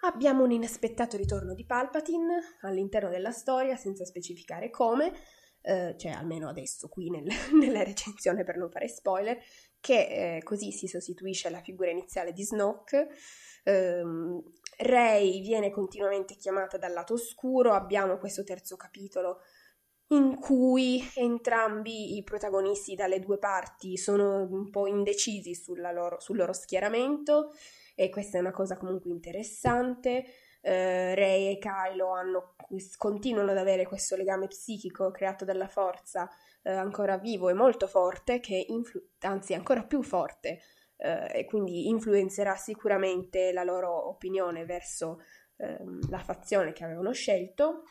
abbiamo 0.02 0.44
un 0.44 0.52
inaspettato 0.52 1.18
ritorno 1.18 1.54
di 1.54 1.66
Palpatine 1.66 2.58
all'interno 2.62 3.10
della 3.10 3.32
storia 3.32 3.76
senza 3.76 4.06
specificare 4.06 4.70
come, 4.70 5.14
eh, 5.62 5.96
cioè 5.98 6.12
almeno 6.12 6.50
adesso 6.50 6.88
qui 6.88 7.10
nel, 7.10 7.28
nella 7.60 7.84
recensione 7.84 8.44
per 8.44 8.58
non 8.58 8.70
fare 8.70 8.88
spoiler, 8.88 9.38
che 9.80 10.38
eh, 10.38 10.44
così 10.44 10.72
si 10.72 10.88
sostituisce 10.88 11.48
alla 11.48 11.62
figura 11.62 11.90
iniziale 11.90 12.34
di 12.34 12.44
Snoke. 12.44 13.10
Um, 13.64 14.42
Rey 14.78 15.42
viene 15.42 15.70
continuamente 15.70 16.36
chiamata 16.36 16.78
dal 16.78 16.94
lato 16.94 17.14
oscuro, 17.14 17.74
abbiamo 17.74 18.18
questo 18.18 18.44
terzo 18.44 18.76
capitolo 18.76 19.42
in 20.08 20.40
cui 20.40 21.02
entrambi 21.16 22.18
i 22.18 22.24
protagonisti 22.24 22.96
dalle 22.96 23.20
due 23.20 23.38
parti 23.38 23.98
sono 23.98 24.48
un 24.50 24.70
po' 24.70 24.88
indecisi 24.88 25.56
loro, 25.94 26.20
sul 26.20 26.38
loro 26.38 26.54
schieramento 26.54 27.52
e 28.02 28.10
questa 28.10 28.38
è 28.38 28.42
una 28.42 28.52
cosa 28.52 28.78
comunque 28.78 29.12
interessante. 29.12 30.26
Uh, 30.62 31.14
Rey 31.14 31.52
e 31.52 31.58
Kylo 31.60 32.12
hanno, 32.12 32.56
continuano 32.98 33.52
ad 33.52 33.58
avere 33.58 33.86
questo 33.86 34.16
legame 34.16 34.48
psichico 34.48 35.12
creato 35.12 35.46
dalla 35.46 35.68
forza 35.68 36.24
uh, 36.64 36.70
ancora 36.70 37.18
vivo 37.18 37.50
e 37.50 37.54
molto 37.54 37.86
forte, 37.86 38.40
che 38.40 38.66
influ- 38.70 39.04
anzi 39.20 39.54
ancora 39.54 39.84
più 39.84 40.02
forte, 40.02 40.62
uh, 40.98 41.30
e 41.32 41.46
quindi 41.46 41.90
influenzerà 41.90 42.56
sicuramente 42.56 43.52
la 43.54 43.64
loro 43.64 44.10
opinione 44.10 44.66
verso 44.66 45.20
ehm, 45.58 46.10
la 46.10 46.20
fazione 46.20 46.74
che 46.74 46.84
avevano 46.84 47.12
scelto 47.12 47.84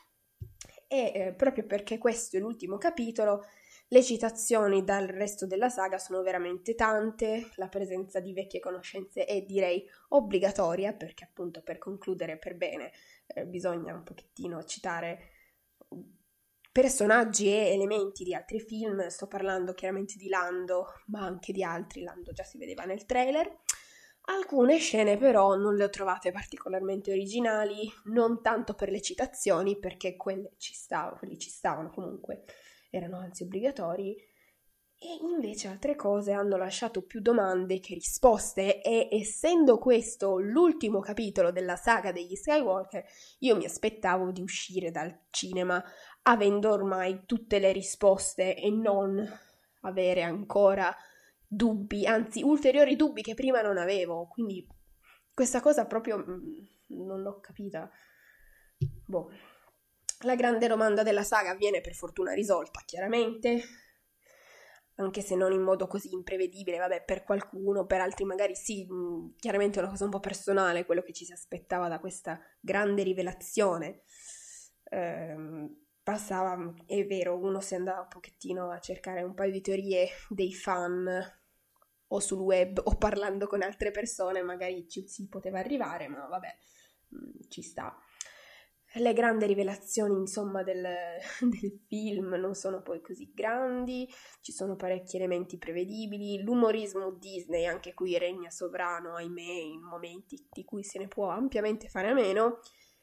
e 0.89 1.13
eh, 1.15 1.35
proprio 1.35 1.67
perché 1.67 1.99
questo 1.99 2.37
è 2.37 2.41
l'ultimo 2.41 2.79
capitolo, 2.79 3.45
le 3.93 4.03
citazioni 4.05 4.85
dal 4.85 5.09
resto 5.09 5.47
della 5.47 5.69
saga 5.69 5.99
sono 5.99 6.23
veramente 6.23 6.77
tante, 6.77 7.51
la 7.57 7.69
presenza 7.69 8.21
di 8.21 8.33
vecchie 8.33 8.61
conoscenze 8.61 9.25
è 9.25 9.43
direi 9.43 9.85
obbligatoria 10.11 10.93
perché 10.93 11.25
appunto 11.25 11.61
per 11.63 11.79
concludere 11.79 12.39
per 12.39 12.57
bene 12.57 12.93
eh, 13.27 13.45
bisogna 13.47 13.93
un 13.95 14.05
pochettino 14.05 14.63
citare 14.63 15.31
personaggi 16.71 17.49
e 17.49 17.73
elementi 17.73 18.23
di 18.23 18.33
altri 18.33 18.61
film, 18.61 19.09
sto 19.09 19.27
parlando 19.27 19.75
chiaramente 19.75 20.15
di 20.17 20.29
Lando 20.29 20.87
ma 21.07 21.23
anche 21.23 21.53
di 21.53 21.65
altri, 21.65 22.03
Lando 22.03 22.31
già 22.33 22.45
si 22.45 22.59
vedeva 22.59 22.85
nel 22.85 23.05
trailer. 23.07 23.63
Alcune 24.27 24.79
scene 24.79 25.17
però 25.17 25.57
non 25.57 25.75
le 25.75 25.83
ho 25.83 25.91
trovate 25.91 26.31
particolarmente 26.31 27.11
originali, 27.11 27.91
non 28.05 28.41
tanto 28.41 28.75
per 28.75 28.91
le 28.91 29.03
citazioni, 29.03 29.81
perché 29.81 30.15
quelle 30.15 30.53
ci 30.59 30.75
stavano, 30.75 31.17
quelli 31.17 31.39
ci 31.39 31.51
stavano 31.51 31.91
comunque, 31.91 32.45
erano 32.91 33.19
anzi 33.19 33.45
obbligatori, 33.45 34.17
e 35.03 35.19
invece 35.23 35.69
altre 35.69 35.97
cose 35.97 36.33
hanno 36.33 36.59
lasciato 36.59 37.01
più 37.01 37.21
domande 37.21 37.81
che 37.81 37.95
risposte 37.95 38.83
e 38.83 39.09
essendo 39.11 39.79
questo 39.79 40.39
l'ultimo 40.39 41.01
capitolo 41.01 41.51
della 41.51 41.77
saga 41.77 42.13
degli 42.13 42.35
Skywalker, 42.35 43.03
io 43.39 43.57
mi 43.57 43.65
aspettavo 43.65 44.31
di 44.31 44.43
uscire 44.43 44.91
dal 44.91 45.23
cinema 45.31 45.83
avendo 46.25 46.71
ormai 46.71 47.23
tutte 47.25 47.59
le 47.59 47.73
risposte 47.73 48.55
e 48.55 48.71
non 48.71 49.27
avere 49.81 50.21
ancora 50.23 50.95
dubbi, 51.47 52.07
anzi 52.07 52.43
ulteriori 52.43 52.95
dubbi 52.95 53.23
che 53.23 53.33
prima 53.33 53.63
non 53.63 53.79
avevo, 53.79 54.29
quindi 54.29 54.69
questa 55.33 55.63
cosa 55.63 55.87
proprio 55.87 56.19
mm, 56.19 56.43
non 56.89 57.23
l'ho 57.23 57.41
capita. 57.41 57.91
Boh. 59.07 59.31
La 60.25 60.35
grande 60.35 60.67
domanda 60.69 61.03
della 61.03 61.23
saga 61.23 61.55
viene 61.55 61.81
per 61.81 61.95
fortuna 61.95 62.33
risolta, 62.33 62.83
chiaramente, 62.85 63.63
anche 64.97 65.23
se 65.23 65.35
non 65.35 65.53
in 65.53 65.63
modo 65.63 65.87
così 65.87 66.13
imprevedibile, 66.13 66.77
vabbè, 66.77 67.05
per 67.05 67.25
qualcuno, 67.25 67.87
per 67.87 68.01
altri 68.01 68.25
magari 68.25 68.55
sì, 68.55 68.87
mm, 68.91 69.31
chiaramente 69.39 69.79
è 69.79 69.83
una 69.83 69.91
cosa 69.91 70.05
un 70.05 70.11
po' 70.11 70.21
personale, 70.21 70.85
quello 70.85 71.01
che 71.03 71.15
ci 71.15 71.25
si 71.25 71.33
aspettava 71.33 71.89
da 71.89 71.99
questa 71.99 72.39
grande 72.61 73.03
rivelazione. 73.03 74.03
Ehm, 74.91 75.87
passava, 76.03 76.75
è 76.87 77.07
vero, 77.07 77.39
uno 77.39 77.61
si 77.61 77.75
andava 77.75 78.01
un 78.01 78.09
pochettino 78.09 78.71
a 78.71 78.79
cercare 78.79 79.23
un 79.23 79.35
paio 79.35 79.53
di 79.53 79.61
teorie 79.63 80.09
dei 80.29 80.53
fan 80.53 81.09
o 82.09 82.21
sul 82.21 82.41
web 82.41 82.81
o 82.85 82.97
parlando 82.97 83.47
con 83.47 83.63
altre 83.63 83.91
persone 83.93 84.43
magari 84.43 84.89
ci 84.89 85.07
si 85.09 85.29
poteva 85.29 85.61
arrivare, 85.61 86.09
ma 86.09 86.27
vabbè, 86.27 86.55
mm, 87.15 87.49
ci 87.49 87.63
sta. 87.63 87.97
Le 88.95 89.13
grandi 89.13 89.47
rivelazioni, 89.47 90.17
insomma, 90.17 90.65
del, 90.65 90.83
del, 91.41 91.81
film 91.87 92.35
non 92.35 92.55
sono 92.55 92.83
poi 92.83 93.01
così 93.01 93.31
grandi, 93.33 94.09
ci 94.41 94.51
sono 94.51 94.75
parecchi 94.75 95.17
elementi 95.17 95.59
prevedibili, 95.59 96.43
l'umorismo 96.43 97.13
Disney 97.13 97.67
anche 97.67 97.95
qui 97.95 98.19
regna 98.19 98.51
sovrano, 98.51 99.15
ahimè, 99.15 99.43
in 99.43 99.83
momenti 99.83 100.45
di 100.51 100.65
cui 100.65 100.83
se 100.83 100.99
ne 100.99 101.07
può 101.07 101.29
ampiamente 101.29 101.89
fare 101.89 102.09
a 102.09 102.15
meno, 102.15 102.59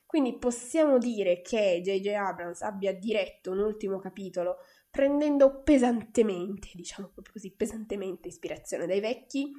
quindi 0.05 0.37
possiamo 0.37 0.97
dire 0.97 1.41
che 1.41 1.81
J.J. 1.81 2.07
Abrams 2.07 2.61
abbia 2.61 2.93
diretto 2.93 3.51
un 3.51 3.59
ultimo 3.59 3.99
capitolo 3.99 4.57
prendendo 4.89 5.61
pesantemente, 5.61 6.69
diciamo 6.73 7.09
proprio 7.09 7.33
così, 7.33 7.53
pesantemente 7.53 8.29
ispirazione 8.29 8.87
dai 8.87 8.99
vecchi, 8.99 9.51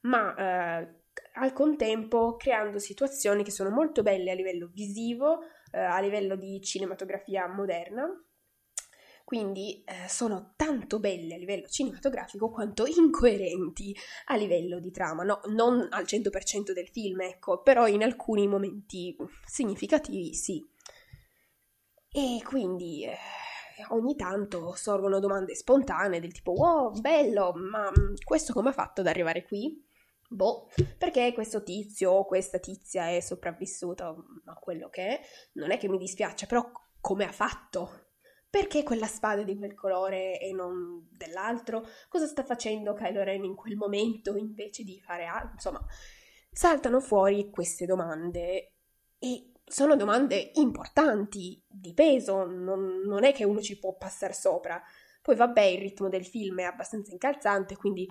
ma 0.00 0.80
eh, 0.80 0.99
al 1.34 1.52
contempo 1.52 2.36
creando 2.36 2.78
situazioni 2.78 3.42
che 3.42 3.50
sono 3.50 3.70
molto 3.70 4.02
belle 4.02 4.30
a 4.30 4.34
livello 4.34 4.70
visivo, 4.72 5.40
eh, 5.72 5.78
a 5.78 6.00
livello 6.00 6.36
di 6.36 6.60
cinematografia 6.60 7.46
moderna. 7.48 8.06
Quindi 9.24 9.84
eh, 9.84 10.08
sono 10.08 10.54
tanto 10.56 10.98
belle 10.98 11.34
a 11.34 11.38
livello 11.38 11.68
cinematografico 11.68 12.50
quanto 12.50 12.84
incoerenti 12.84 13.94
a 14.26 14.34
livello 14.34 14.80
di 14.80 14.90
trama, 14.90 15.22
no, 15.22 15.40
non 15.50 15.86
al 15.90 16.02
100% 16.02 16.72
del 16.72 16.88
film, 16.88 17.20
ecco, 17.20 17.62
però 17.62 17.86
in 17.86 18.02
alcuni 18.02 18.48
momenti 18.48 19.16
significativi 19.46 20.34
sì. 20.34 20.68
E 22.10 22.42
quindi 22.44 23.04
eh, 23.04 23.16
ogni 23.90 24.16
tanto 24.16 24.74
sorgono 24.74 25.20
domande 25.20 25.54
spontanee 25.54 26.18
del 26.18 26.32
tipo 26.32 26.50
wow, 26.50 26.98
bello, 26.98 27.52
ma 27.54 27.88
questo 28.24 28.52
come 28.52 28.70
ha 28.70 28.72
fatto 28.72 29.00
ad 29.00 29.06
arrivare 29.06 29.44
qui? 29.44 29.80
Boh, 30.32 30.68
perché 30.96 31.32
questo 31.32 31.64
tizio 31.64 32.12
o 32.12 32.24
questa 32.24 32.60
tizia 32.60 33.08
è 33.08 33.18
sopravvissuta 33.18 34.14
a 34.44 34.54
quello 34.54 34.88
che 34.88 35.18
è? 35.18 35.20
Non 35.54 35.72
è 35.72 35.76
che 35.76 35.88
mi 35.88 35.98
dispiace, 35.98 36.46
però 36.46 36.70
come 37.00 37.24
ha 37.24 37.32
fatto? 37.32 38.10
Perché 38.48 38.84
quella 38.84 39.08
spada 39.08 39.42
di 39.42 39.56
quel 39.56 39.74
colore 39.74 40.38
e 40.38 40.52
non 40.52 41.08
dell'altro? 41.10 41.84
Cosa 42.08 42.26
sta 42.26 42.44
facendo 42.44 42.94
Kylo 42.94 43.24
Ren 43.24 43.42
in 43.42 43.56
quel 43.56 43.74
momento 43.74 44.36
invece 44.36 44.84
di 44.84 45.00
fare 45.00 45.24
altro? 45.24 45.54
Insomma, 45.54 45.84
saltano 46.52 47.00
fuori 47.00 47.50
queste 47.50 47.84
domande 47.84 48.74
e 49.18 49.50
sono 49.64 49.96
domande 49.96 50.52
importanti, 50.54 51.60
di 51.66 51.92
peso, 51.92 52.44
non, 52.44 53.00
non 53.04 53.24
è 53.24 53.32
che 53.32 53.44
uno 53.44 53.60
ci 53.60 53.80
può 53.80 53.96
passare 53.96 54.32
sopra. 54.32 54.80
Poi 55.22 55.34
vabbè, 55.34 55.62
il 55.62 55.80
ritmo 55.80 56.08
del 56.08 56.24
film 56.24 56.60
è 56.60 56.64
abbastanza 56.64 57.10
incalzante, 57.10 57.76
quindi 57.76 58.08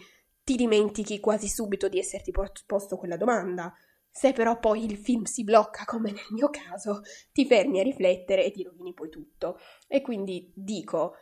ti 0.49 0.55
dimentichi 0.55 1.19
quasi 1.19 1.47
subito 1.47 1.87
di 1.87 1.99
esserti 1.99 2.31
posto 2.65 2.97
quella 2.97 3.17
domanda. 3.17 3.71
Se 4.09 4.33
però 4.33 4.57
poi 4.57 4.83
il 4.83 4.97
film 4.97 5.25
si 5.25 5.43
blocca, 5.43 5.85
come 5.85 6.09
nel 6.09 6.25
mio 6.31 6.49
caso, 6.49 7.01
ti 7.31 7.45
fermi 7.45 7.79
a 7.79 7.83
riflettere 7.83 8.43
e 8.43 8.49
ti 8.49 8.63
rovini 8.63 8.95
poi 8.95 9.09
tutto. 9.09 9.59
E 9.87 10.01
quindi 10.01 10.51
dico, 10.55 11.13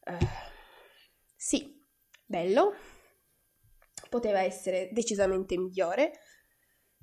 uh, 0.00 0.26
sì, 1.34 1.82
bello, 2.26 2.74
poteva 4.10 4.40
essere 4.40 4.90
decisamente 4.92 5.56
migliore, 5.56 6.12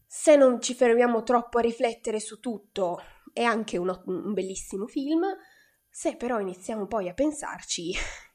se 0.06 0.36
non 0.36 0.62
ci 0.62 0.76
fermiamo 0.76 1.24
troppo 1.24 1.58
a 1.58 1.62
riflettere 1.62 2.20
su 2.20 2.40
tutto, 2.40 3.00
è 3.34 3.42
anche 3.42 3.78
uno, 3.78 4.04
un 4.06 4.34
bellissimo 4.34 4.86
film. 4.86 5.26
Se 5.90 6.16
però 6.16 6.40
iniziamo 6.40 6.86
poi 6.86 7.10
a 7.10 7.16
pensarci, 7.16 7.92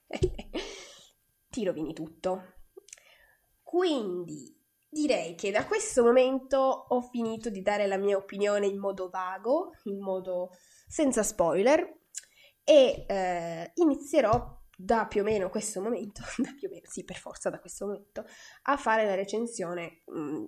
ti 1.49 1.65
rovini 1.65 1.93
tutto. 1.93 2.55
Quindi 3.71 4.53
direi 4.89 5.37
che 5.37 5.53
da 5.53 5.65
questo 5.65 6.03
momento 6.03 6.57
ho 6.57 7.03
finito 7.03 7.51
di 7.51 7.63
dare 7.63 7.87
la 7.87 7.99
mia 7.99 8.17
opinione 8.17 8.67
in 8.67 8.81
modo 8.81 9.09
vago, 9.09 9.71
in 9.85 10.01
modo 10.01 10.51
senza 10.89 11.23
spoiler, 11.23 11.99
e 12.65 13.05
eh, 13.07 13.71
inizierò 13.75 14.59
da 14.77 15.07
più 15.07 15.21
o 15.21 15.25
meno 15.25 15.51
questo 15.51 15.81
momento, 15.81 16.21
da 16.39 16.53
più 16.59 16.67
o 16.67 16.73
meno, 16.73 16.89
sì, 16.89 17.05
per 17.05 17.15
forza 17.15 17.49
da 17.49 17.61
questo 17.61 17.87
momento, 17.87 18.25
a 18.63 18.77
fare 18.77 19.05
la 19.05 19.15
recensione, 19.15 20.03
mh, 20.07 20.19
mm, 20.21 20.45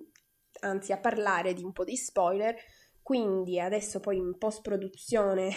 anzi 0.59 0.91
a 0.91 0.99
parlare 0.99 1.53
di 1.53 1.63
un 1.63 1.71
po' 1.71 1.85
di 1.85 1.95
spoiler, 1.95 2.57
quindi 3.01 3.57
adesso 3.57 4.01
poi 4.01 4.17
in 4.17 4.37
post 4.37 4.59
produzione 4.61 5.55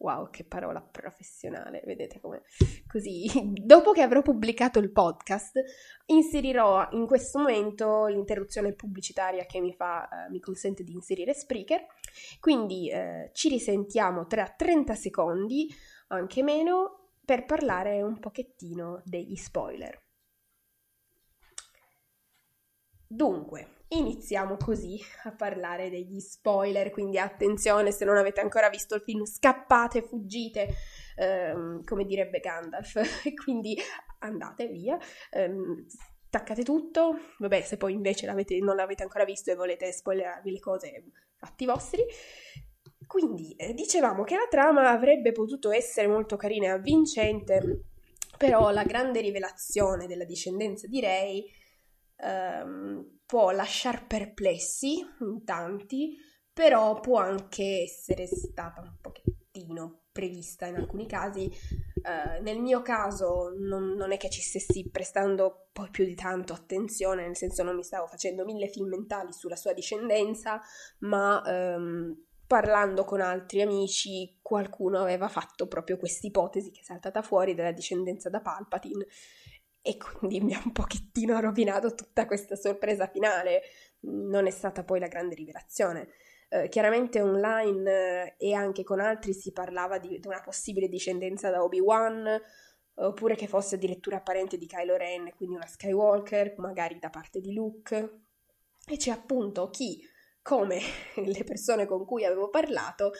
Wow, 0.00 0.30
che 0.30 0.44
parola 0.44 0.80
professionale, 0.80 1.82
vedete 1.84 2.20
come 2.20 2.42
così. 2.86 3.28
Dopo 3.52 3.92
che 3.92 4.00
avrò 4.00 4.22
pubblicato 4.22 4.78
il 4.78 4.90
podcast, 4.90 5.60
inserirò 6.06 6.88
in 6.92 7.06
questo 7.06 7.38
momento 7.38 8.06
l'interruzione 8.06 8.72
pubblicitaria 8.72 9.44
che 9.44 9.60
mi, 9.60 9.74
fa, 9.74 10.08
eh, 10.08 10.30
mi 10.30 10.40
consente 10.40 10.84
di 10.84 10.92
inserire 10.92 11.34
Spreaker. 11.34 11.84
Quindi 12.40 12.88
eh, 12.88 13.30
ci 13.34 13.50
risentiamo 13.50 14.26
tra 14.26 14.48
30 14.48 14.94
secondi, 14.94 15.68
anche 16.08 16.42
meno, 16.42 17.10
per 17.22 17.44
parlare 17.44 18.00
un 18.00 18.18
pochettino 18.18 19.02
degli 19.04 19.36
spoiler. 19.36 20.00
Dunque, 23.06 23.79
iniziamo 23.92 24.56
così 24.56 24.98
a 25.24 25.32
parlare 25.32 25.90
degli 25.90 26.20
spoiler, 26.20 26.90
quindi 26.90 27.18
attenzione 27.18 27.90
se 27.90 28.04
non 28.04 28.16
avete 28.16 28.40
ancora 28.40 28.68
visto 28.68 28.94
il 28.94 29.02
film, 29.02 29.24
scappate, 29.24 30.02
fuggite, 30.02 30.68
ehm, 31.16 31.84
come 31.84 32.04
direbbe 32.04 32.40
Gandalf, 32.40 33.00
quindi 33.44 33.76
andate 34.20 34.68
via. 34.68 34.98
Ehm, 35.30 35.86
attaccate 36.26 36.62
tutto, 36.62 37.18
vabbè 37.38 37.62
se 37.62 37.76
poi 37.76 37.92
invece 37.92 38.26
l'avete, 38.26 38.56
non 38.60 38.76
l'avete 38.76 39.02
ancora 39.02 39.24
visto 39.24 39.50
e 39.50 39.56
volete 39.56 39.92
spoilerarvi 39.92 40.50
le 40.52 40.60
cose, 40.60 41.04
fatti 41.36 41.66
vostri. 41.66 42.04
Quindi 43.06 43.54
eh, 43.56 43.74
dicevamo 43.74 44.22
che 44.22 44.36
la 44.36 44.46
trama 44.48 44.90
avrebbe 44.90 45.32
potuto 45.32 45.72
essere 45.72 46.06
molto 46.06 46.36
carina 46.36 46.66
e 46.66 46.70
avvincente, 46.70 47.86
però 48.38 48.70
la 48.70 48.84
grande 48.84 49.20
rivelazione 49.20 50.06
della 50.06 50.24
discendenza 50.24 50.86
di 50.86 51.00
Rey 51.00 51.44
ehm, 52.22 53.20
può 53.26 53.50
lasciare 53.50 54.04
perplessi 54.06 54.98
in 55.20 55.44
tanti, 55.44 56.16
però 56.52 57.00
può 57.00 57.18
anche 57.18 57.82
essere 57.82 58.26
stata 58.26 58.80
un 58.80 58.96
pochettino 59.00 60.00
prevista 60.12 60.66
in 60.66 60.76
alcuni 60.76 61.06
casi. 61.06 61.50
Uh, 62.02 62.42
nel 62.42 62.58
mio 62.60 62.82
caso 62.82 63.54
non, 63.58 63.94
non, 63.94 64.10
è 64.10 64.16
che 64.16 64.30
ci 64.30 64.40
stessi 64.40 64.88
prestando 64.90 65.68
poi 65.72 65.90
più 65.90 66.04
di 66.04 66.14
tanto 66.14 66.52
attenzione, 66.52 67.26
nel 67.26 67.36
senso 67.36 67.62
non 67.62 67.76
mi 67.76 67.82
stavo 67.82 68.06
facendo 68.06 68.44
mille 68.44 68.68
film 68.68 68.88
mentali 68.88 69.32
sulla 69.32 69.56
sua 69.56 69.72
discendenza, 69.72 70.60
ma 71.00 71.42
um, 71.44 72.16
parlando 72.46 73.04
con 73.04 73.20
altri 73.20 73.62
amici 73.62 74.40
qualcuno 74.42 74.98
aveva 74.98 75.28
fatto 75.28 75.68
proprio 75.68 75.96
questa 75.96 76.26
ipotesi 76.26 76.72
che 76.72 76.80
è 76.80 76.84
saltata 76.84 77.22
fuori 77.22 77.54
della 77.54 77.70
discendenza 77.70 78.28
da 78.28 78.40
Palpatine 78.40 79.06
e 79.82 79.96
quindi 79.96 80.40
mi 80.40 80.54
ha 80.54 80.62
un 80.64 80.72
pochettino 80.72 81.40
rovinato 81.40 81.94
tutta 81.94 82.26
questa 82.26 82.56
sorpresa 82.56 83.06
finale. 83.06 83.62
Non 84.00 84.46
è 84.46 84.50
stata 84.50 84.84
poi 84.84 85.00
la 85.00 85.08
grande 85.08 85.34
rivelazione. 85.34 86.08
Eh, 86.48 86.68
chiaramente 86.68 87.20
online 87.20 88.34
eh, 88.38 88.48
e 88.48 88.54
anche 88.54 88.82
con 88.82 89.00
altri 89.00 89.32
si 89.32 89.52
parlava 89.52 89.98
di, 89.98 90.18
di, 90.18 90.26
una 90.26 90.40
possibile 90.40 90.88
discendenza 90.88 91.48
da 91.50 91.62
Obi-Wan, 91.62 92.40
oppure 92.94 93.36
che 93.36 93.46
fosse 93.46 93.76
addirittura 93.76 94.20
parente 94.20 94.58
di 94.58 94.66
Kylo 94.66 94.96
Ren, 94.96 95.32
quindi 95.36 95.54
una 95.54 95.66
Skywalker, 95.66 96.54
magari 96.58 96.98
da 96.98 97.08
parte 97.08 97.40
di 97.40 97.52
Luke. 97.54 98.22
E 98.86 98.96
c'è 98.96 99.10
appunto 99.10 99.70
chi, 99.70 100.02
come 100.42 100.80
le 101.24 101.44
persone 101.44 101.86
con 101.86 102.04
cui 102.04 102.24
avevo 102.24 102.50
parlato, 102.50 103.12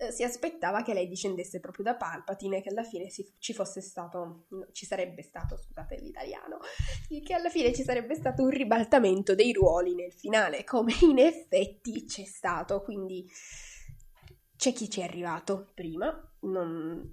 eh, 0.00 0.12
si 0.12 0.22
aspettava 0.22 0.82
che 0.82 0.94
lei 0.94 1.06
discendesse 1.06 1.60
proprio 1.60 1.84
da 1.84 1.94
Palpatine 1.94 2.56
e 2.56 2.62
che 2.62 2.70
alla 2.70 2.84
fine 2.84 3.10
si, 3.10 3.34
ci 3.38 3.52
fosse 3.52 3.82
stato, 3.82 4.46
no, 4.48 4.66
ci 4.72 4.86
sarebbe 4.86 5.22
stato, 5.22 5.58
scusate 5.58 5.96
l'italiano, 5.96 6.58
che 7.22 7.34
alla 7.34 7.50
fine 7.50 7.74
ci 7.74 7.82
sarebbe 7.82 8.14
stato 8.14 8.42
un 8.42 8.48
ribaltamento 8.48 9.34
dei 9.34 9.52
ruoli 9.52 9.94
nel 9.94 10.12
finale, 10.12 10.64
come 10.64 10.94
in 11.02 11.18
effetti 11.18 12.06
c'è 12.06 12.24
stato, 12.24 12.80
quindi 12.80 13.28
c'è 14.56 14.72
chi 14.72 14.88
ci 14.88 15.00
è 15.00 15.04
arrivato 15.04 15.70
prima, 15.74 16.10
non... 16.40 17.12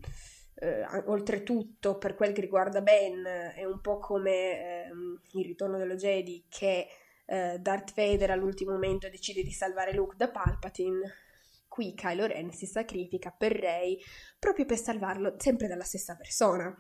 Eh, 0.59 0.83
oltretutto, 1.05 1.99
per 1.99 2.15
quel 2.15 2.33
che 2.33 2.41
riguarda 2.41 2.81
Ben, 2.81 3.23
è 3.53 3.63
un 3.63 3.79
po' 3.79 3.99
come 3.99 4.31
eh, 4.31 4.89
il 5.33 5.45
ritorno 5.45 5.77
dello 5.77 5.93
Jedi 5.93 6.47
che 6.49 6.88
eh, 7.27 7.59
Darth 7.59 7.93
Vader 7.93 8.31
all'ultimo 8.31 8.71
momento 8.71 9.07
decide 9.07 9.43
di 9.43 9.51
salvare 9.51 9.93
Luke 9.93 10.15
da 10.15 10.29
Palpatine 10.29 11.26
qui 11.77 11.93
Kylo 11.93 12.25
Ren 12.25 12.51
si 12.51 12.65
sacrifica 12.65 13.29
per 13.29 13.51
Rey 13.51 13.99
proprio 14.39 14.65
per 14.65 14.79
salvarlo 14.79 15.35
sempre 15.37 15.67
dalla 15.67 15.83
stessa 15.83 16.15
persona. 16.15 16.75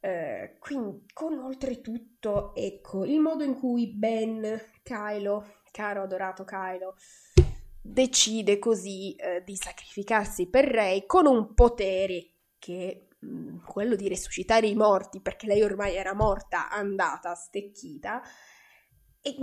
Eh, 0.00 0.54
quindi, 0.60 1.04
con 1.12 1.36
oltretutto, 1.40 2.54
ecco, 2.54 3.04
il 3.04 3.18
modo 3.18 3.42
in 3.42 3.54
cui 3.54 3.92
Ben, 3.92 4.60
Kylo, 4.84 5.56
caro 5.72 6.02
adorato 6.02 6.44
Kylo, 6.44 6.94
decide 7.82 8.60
così 8.60 9.16
eh, 9.16 9.42
di 9.44 9.56
sacrificarsi 9.56 10.48
per 10.48 10.66
Rey 10.66 11.06
con 11.06 11.26
un 11.26 11.52
potere 11.52 12.34
che 12.60 13.08
mh, 13.18 13.26
mm, 13.26 13.64
quello 13.64 13.96
di 13.96 14.06
resuscitare 14.06 14.68
i 14.68 14.76
morti, 14.76 15.20
perché 15.20 15.48
lei 15.48 15.62
ormai 15.64 15.96
era 15.96 16.14
morta, 16.14 16.70
andata, 16.70 17.34
stecchita, 17.34 18.22
e 19.26 19.36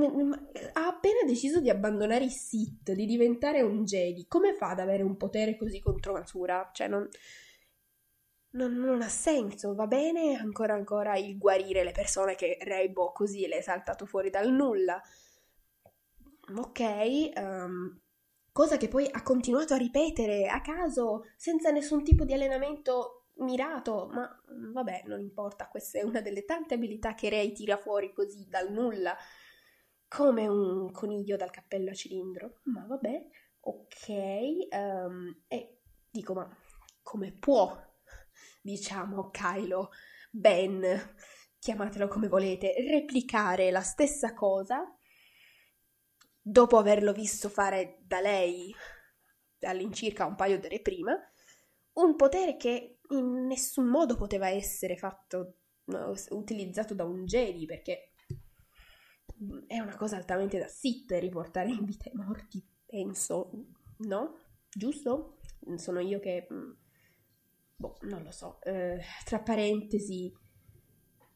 ha 0.73 0.85
appena 0.85 1.23
deciso 1.25 1.59
di 1.59 1.71
abbandonare 1.71 2.25
i 2.25 2.29
Sith, 2.29 2.91
di 2.91 3.07
diventare 3.07 3.63
un 3.63 3.83
Jedi. 3.83 4.27
Come 4.27 4.53
fa 4.53 4.69
ad 4.69 4.79
avere 4.79 5.01
un 5.01 5.17
potere 5.17 5.57
così 5.57 5.79
contro 5.79 6.13
natura? 6.13 6.69
Cioè, 6.71 6.87
non, 6.87 7.09
non, 8.51 8.75
non, 8.75 9.01
ha 9.01 9.09
senso. 9.09 9.73
Va 9.73 9.87
bene 9.87 10.35
ancora 10.35 10.75
ancora 10.75 11.17
il 11.17 11.35
guarire 11.39 11.83
le 11.83 11.93
persone 11.93 12.35
che 12.35 12.59
Reibo 12.61 13.11
così 13.11 13.47
le 13.47 13.57
è 13.57 13.61
saltato 13.61 14.05
fuori 14.05 14.29
dal 14.29 14.51
nulla. 14.51 15.01
Ok, 16.55 17.31
um, 17.37 17.99
cosa 18.51 18.77
che 18.77 18.87
poi 18.87 19.07
ha 19.11 19.23
continuato 19.23 19.73
a 19.73 19.77
ripetere 19.77 20.47
a 20.47 20.61
caso, 20.61 21.23
senza 21.35 21.71
nessun 21.71 22.03
tipo 22.03 22.23
di 22.23 22.33
allenamento 22.33 23.29
mirato, 23.37 24.09
ma 24.11 24.29
vabbè, 24.73 25.05
non 25.07 25.21
importa, 25.21 25.67
questa 25.69 25.97
è 25.97 26.03
una 26.03 26.21
delle 26.21 26.45
tante 26.45 26.75
abilità 26.75 27.15
che 27.15 27.29
Rei 27.29 27.51
tira 27.51 27.77
fuori 27.77 28.13
così 28.13 28.45
dal 28.47 28.71
nulla 28.71 29.17
come 30.11 30.45
un 30.45 30.91
coniglio 30.91 31.37
dal 31.37 31.51
cappello 31.51 31.91
a 31.91 31.93
cilindro. 31.93 32.59
Ma 32.63 32.85
vabbè, 32.85 33.27
ok. 33.61 34.07
Um, 34.69 35.43
e 35.47 35.77
dico, 36.09 36.33
ma 36.33 36.57
come 37.01 37.31
può, 37.31 37.73
diciamo, 38.61 39.29
Kylo, 39.29 39.91
Ben, 40.29 40.83
chiamatelo 41.57 42.09
come 42.09 42.27
volete, 42.27 42.73
replicare 42.89 43.71
la 43.71 43.79
stessa 43.79 44.33
cosa 44.33 44.83
dopo 46.41 46.77
averlo 46.77 47.13
visto 47.13 47.47
fare 47.47 47.99
da 48.01 48.19
lei 48.19 48.75
all'incirca 49.61 50.25
un 50.25 50.35
paio 50.35 50.59
d'ore 50.59 50.81
prima, 50.81 51.15
un 51.93 52.17
potere 52.17 52.57
che 52.57 52.99
in 53.11 53.45
nessun 53.45 53.85
modo 53.85 54.17
poteva 54.17 54.49
essere 54.49 54.97
fatto, 54.97 55.59
utilizzato 56.31 56.93
da 56.93 57.05
un 57.05 57.23
Jedi, 57.23 57.65
perché 57.65 58.10
è 59.67 59.79
una 59.79 59.95
cosa 59.95 60.17
altamente 60.17 60.59
da 60.59 60.67
sit 60.67 61.11
riportare 61.13 61.69
in 61.69 61.83
vita 61.83 62.09
i 62.09 62.15
morti, 62.15 62.63
penso, 62.85 63.49
no? 63.97 64.37
Giusto? 64.69 65.37
Sono 65.75 65.99
io 65.99 66.19
che... 66.19 66.47
Mm, 66.51 66.71
boh, 67.75 67.97
non 68.01 68.23
lo 68.23 68.31
so. 68.31 68.61
Eh, 68.61 69.01
tra 69.25 69.39
parentesi, 69.39 70.31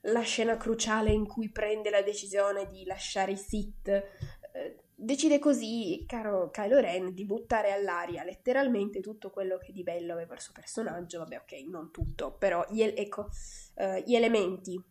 la 0.01 0.21
scena 0.21 0.57
cruciale 0.57 1.11
in 1.11 1.25
cui 1.25 1.49
prende 1.49 1.89
la 1.89 2.01
decisione 2.01 2.67
di 2.67 2.85
lasciare 2.85 3.31
i 3.31 3.37
Sith, 3.37 3.87
eh, 3.87 4.83
decide 4.93 5.39
così, 5.39 6.03
caro 6.07 6.49
Kylo 6.51 6.79
Ren, 6.79 7.13
di 7.13 7.25
buttare 7.25 7.71
all'aria 7.71 8.23
letteralmente 8.23 9.01
tutto 9.01 9.29
quello 9.31 9.57
che 9.57 9.73
di 9.73 9.83
bello 9.83 10.13
aveva 10.13 10.35
il 10.35 10.41
suo 10.41 10.53
personaggio. 10.53 11.19
Vabbè, 11.19 11.37
ok, 11.37 11.51
non 11.67 11.91
tutto, 11.91 12.33
però 12.37 12.65
gli, 12.69 12.81
ecco, 12.81 13.29
eh, 13.75 14.03
gli 14.05 14.15
elementi 14.15 14.81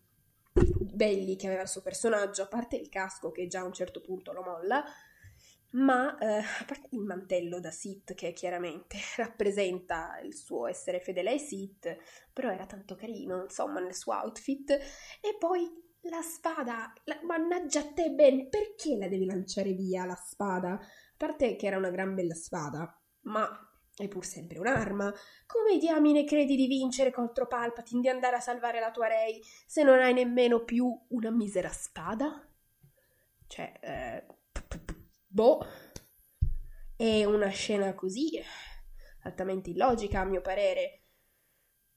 belli 0.95 1.37
che 1.37 1.47
aveva 1.47 1.62
il 1.62 1.69
suo 1.69 1.83
personaggio, 1.83 2.43
a 2.43 2.49
parte 2.49 2.77
il 2.77 2.88
casco 2.88 3.31
che 3.31 3.47
già 3.47 3.61
a 3.61 3.64
un 3.64 3.73
certo 3.73 4.01
punto 4.01 4.33
lo 4.33 4.43
molla, 4.43 4.85
ma 5.71 6.17
eh, 6.19 6.38
a 6.38 6.64
parte 6.67 6.88
il 6.90 7.01
mantello 7.01 7.59
da 7.59 7.71
Sith 7.71 8.14
che 8.14 8.33
chiaramente 8.33 8.97
rappresenta 9.17 10.21
il 10.23 10.35
suo 10.35 10.67
essere 10.67 11.01
fedele 11.01 11.31
ai 11.31 11.38
Sith, 11.38 11.97
però 12.33 12.51
era 12.51 12.67
tanto 12.67 12.95
carino, 12.95 13.43
insomma, 13.43 13.81
nel 13.81 13.95
suo 13.95 14.14
outfit, 14.14 14.71
e 14.71 15.37
poi 15.38 15.83
la 16.03 16.23
spada, 16.23 16.93
la, 17.05 17.19
mannaggia 17.23 17.81
a 17.81 17.93
te 17.93 18.11
Ben, 18.11 18.49
perché 18.49 18.97
la 18.97 19.09
devi 19.09 19.25
lanciare 19.25 19.73
via 19.73 20.05
la 20.05 20.14
spada? 20.14 20.73
A 20.73 20.81
parte 21.17 21.57
che 21.57 21.67
era 21.67 21.79
una 21.79 21.90
gran 21.90 22.14
bella 22.14 22.35
spada, 22.35 23.01
ma 23.23 23.49
è 23.96 24.09
pur 24.09 24.24
sempre 24.24 24.59
un'arma. 24.59 25.12
Come 25.46 25.78
diamine 25.78 26.24
credi 26.24 26.57
di 26.57 26.66
vincere 26.66 27.12
contro 27.12 27.46
Palpatine, 27.46 28.00
di 28.00 28.09
andare 28.09 28.37
a 28.37 28.40
salvare 28.40 28.80
la 28.80 28.90
tua 28.90 29.07
Rey, 29.07 29.40
se 29.66 29.83
non 29.83 30.00
hai 30.00 30.12
nemmeno 30.12 30.64
più 30.64 30.87
una 31.09 31.30
misera 31.30 31.70
spada? 31.70 32.46
Cioè, 33.46 33.72
eh, 33.80 34.26
boh, 35.26 35.64
è 36.96 37.24
una 37.24 37.48
scena 37.48 37.94
così, 37.94 38.42
altamente 39.22 39.70
illogica 39.70 40.20
a 40.20 40.24
mio 40.24 40.40
parere, 40.40 41.02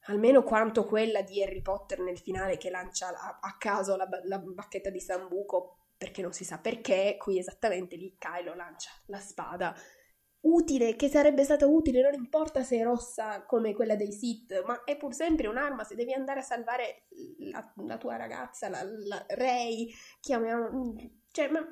almeno 0.07 0.43
quanto 0.43 0.85
quella 0.85 1.21
di 1.21 1.41
Harry 1.41 1.61
Potter 1.61 1.99
nel 1.99 2.19
finale 2.19 2.57
che 2.57 2.69
lancia 2.69 3.07
a, 3.07 3.39
a 3.41 3.57
caso 3.57 3.95
la, 3.95 4.07
la 4.23 4.39
bacchetta 4.39 4.89
di 4.89 4.99
Sambuco 4.99 5.79
perché 5.97 6.21
non 6.21 6.31
si 6.31 6.45
sa 6.45 6.59
perché, 6.59 7.15
qui 7.17 7.39
esattamente 7.39 7.95
lì 7.95 8.15
Kylo 8.17 8.53
lancia 8.53 8.91
la 9.07 9.19
spada 9.19 9.75
utile, 10.41 10.95
che 10.95 11.09
sarebbe 11.09 11.43
stata 11.43 11.65
utile, 11.65 12.01
non 12.01 12.13
importa 12.13 12.63
se 12.63 12.77
è 12.77 12.83
rossa 12.83 13.43
come 13.45 13.73
quella 13.73 13.95
dei 13.95 14.11
Sith, 14.11 14.63
ma 14.65 14.83
è 14.83 14.97
pur 14.97 15.13
sempre 15.13 15.47
un'arma, 15.47 15.83
se 15.83 15.95
devi 15.95 16.13
andare 16.13 16.39
a 16.39 16.43
salvare 16.43 17.05
la, 17.51 17.73
la 17.85 17.97
tua 17.97 18.15
ragazza, 18.15 18.69
la, 18.69 18.83
la 18.83 19.25
Rey, 19.29 19.91
chiamiamo... 20.19 20.95
cioè, 21.31 21.49
ma 21.49 21.65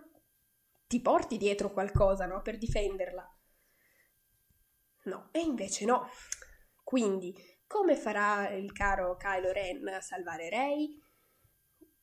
ti 0.87 1.01
porti 1.01 1.37
dietro 1.37 1.71
qualcosa, 1.71 2.25
no? 2.25 2.41
Per 2.41 2.57
difenderla. 2.57 3.29
No, 5.05 5.29
e 5.31 5.39
invece 5.39 5.85
no. 5.85 6.09
Quindi, 6.83 7.35
come 7.67 7.95
farà 7.95 8.49
il 8.49 8.71
caro 8.71 9.15
Kylo 9.17 9.51
Ren 9.51 9.87
a 9.87 10.01
salvare 10.01 10.49
Rey? 10.49 10.99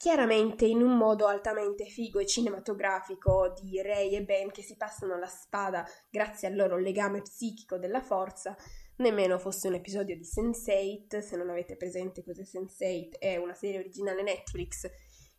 Chiaramente 0.02 0.66
in 0.66 0.82
un 0.82 0.96
modo 0.96 1.28
altamente 1.28 1.84
figo 1.84 2.18
e 2.18 2.26
cinematografico 2.26 3.54
di 3.62 3.80
Rey 3.80 4.16
e 4.16 4.24
Ben 4.24 4.50
che 4.50 4.60
si 4.60 4.76
passano 4.76 5.16
la 5.16 5.28
spada 5.28 5.86
grazie 6.10 6.48
al 6.48 6.56
loro 6.56 6.76
legame 6.76 7.22
psichico 7.22 7.78
della 7.78 8.02
forza, 8.02 8.56
nemmeno 8.96 9.38
fosse 9.38 9.68
un 9.68 9.74
episodio 9.74 10.16
di 10.16 10.24
Sense8, 10.24 11.20
se 11.20 11.36
non 11.36 11.50
avete 11.50 11.76
presente 11.76 12.24
cos'è 12.24 12.42
Sense8, 12.42 13.18
è 13.20 13.36
una 13.36 13.54
serie 13.54 13.78
originale 13.78 14.24
Netflix 14.24 14.90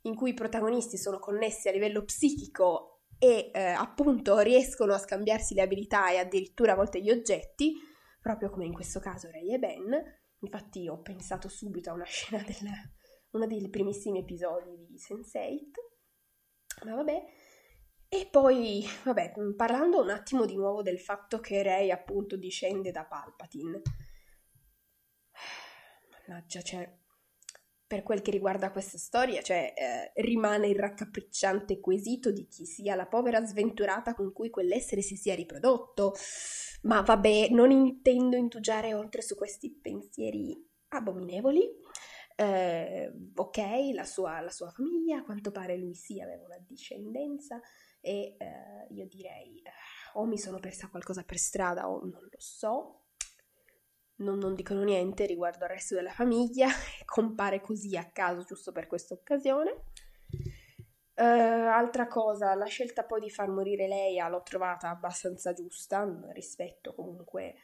in 0.03 0.15
cui 0.15 0.29
i 0.29 0.33
protagonisti 0.33 0.97
sono 0.97 1.19
connessi 1.19 1.67
a 1.67 1.73
livello 1.73 2.05
psichico 2.05 3.01
e 3.19 3.51
eh, 3.53 3.61
appunto 3.63 4.39
riescono 4.39 4.93
a 4.93 4.97
scambiarsi 4.97 5.55
le 5.55 5.61
abilità 5.63 6.09
e 6.09 6.19
addirittura 6.19 6.71
a 6.71 6.75
volte 6.75 7.01
gli 7.01 7.11
oggetti, 7.11 7.73
proprio 8.21 8.49
come 8.49 8.63
in 8.63 8.71
questo 8.71 9.01
caso 9.01 9.29
Rey 9.29 9.53
e 9.53 9.59
Ben. 9.59 10.21
Infatti 10.39 10.87
ho 10.87 11.01
pensato 11.01 11.49
subito 11.49 11.89
a 11.89 11.93
una 11.95 12.05
scena 12.05 12.41
del, 12.43 12.69
uno 13.33 13.47
dei 13.47 13.69
primissimi 13.69 14.19
episodi 14.19 14.85
di 14.87 14.97
Sense8. 14.97 16.85
Ma 16.85 16.95
vabbè. 16.95 17.25
E 18.09 18.27
poi, 18.29 18.85
vabbè, 19.03 19.33
parlando 19.55 20.01
un 20.01 20.09
attimo 20.09 20.45
di 20.45 20.55
nuovo 20.55 20.81
del 20.81 20.99
fatto 20.99 21.39
che 21.39 21.63
Rey 21.63 21.89
appunto 21.89 22.35
discende 22.37 22.91
da 22.91 23.05
Palpatine. 23.05 23.81
Mannaggia, 26.27 26.61
cioè, 26.61 27.01
per 27.87 28.03
quel 28.03 28.21
che 28.21 28.31
riguarda 28.31 28.71
questa 28.71 28.99
storia, 28.99 29.41
cioè, 29.41 29.73
eh, 29.75 30.21
rimane 30.21 30.67
il 30.67 30.77
raccapricciante 30.77 31.79
quesito 31.79 32.31
di 32.31 32.47
chi 32.47 32.65
sia 32.65 32.95
la 32.95 33.07
povera 33.07 33.43
sventurata 33.45 34.13
con 34.13 34.31
cui 34.31 34.51
quell'essere 34.51 35.01
si 35.01 35.15
sia 35.15 35.33
riprodotto. 35.33 36.13
Ma 36.83 37.01
vabbè, 37.01 37.49
non 37.49 37.71
intendo 37.71 38.35
indugiare 38.35 38.93
oltre 38.93 39.21
su 39.23 39.35
questi 39.35 39.71
pensieri 39.71 40.55
abominevoli. 40.89 41.67
Eh, 42.35 43.11
ok, 43.35 43.57
la 43.93 44.05
sua, 44.05 44.39
la 44.41 44.49
sua, 44.49 44.69
famiglia, 44.69 45.17
a 45.17 45.23
quanto 45.23 45.51
pare 45.51 45.77
lui 45.77 45.93
sì 45.93 46.19
aveva 46.19 46.45
una 46.45 46.57
discendenza 46.67 47.59
e 48.01 48.35
eh, 48.37 48.87
io 48.89 49.07
direi 49.07 49.59
eh, 49.59 49.71
o 50.13 50.25
mi 50.25 50.37
sono 50.37 50.59
persa 50.59 50.89
qualcosa 50.89 51.23
per 51.23 51.37
strada 51.37 51.89
o 51.89 51.99
non 51.99 52.21
lo 52.21 52.37
so. 52.37 52.99
Non, 54.15 54.37
non 54.37 54.55
dicono 54.55 54.83
niente 54.83 55.25
riguardo 55.25 55.63
al 55.65 55.71
resto 55.71 55.95
della 55.95 56.11
famiglia, 56.11 56.67
compare 57.05 57.61
così 57.61 57.97
a 57.97 58.09
caso 58.11 58.43
giusto 58.43 58.71
per 58.71 58.87
questa 58.87 59.13
occasione. 59.13 59.85
Uh, 61.15 61.21
altra 61.21 62.07
cosa, 62.07 62.55
la 62.55 62.65
scelta 62.65 63.03
poi 63.03 63.21
di 63.21 63.29
far 63.29 63.47
morire 63.47 63.87
Leia 63.87 64.27
l'ho 64.29 64.41
trovata 64.41 64.89
abbastanza 64.89 65.53
giusta 65.53 66.07
rispetto 66.31 66.95
comunque 66.95 67.55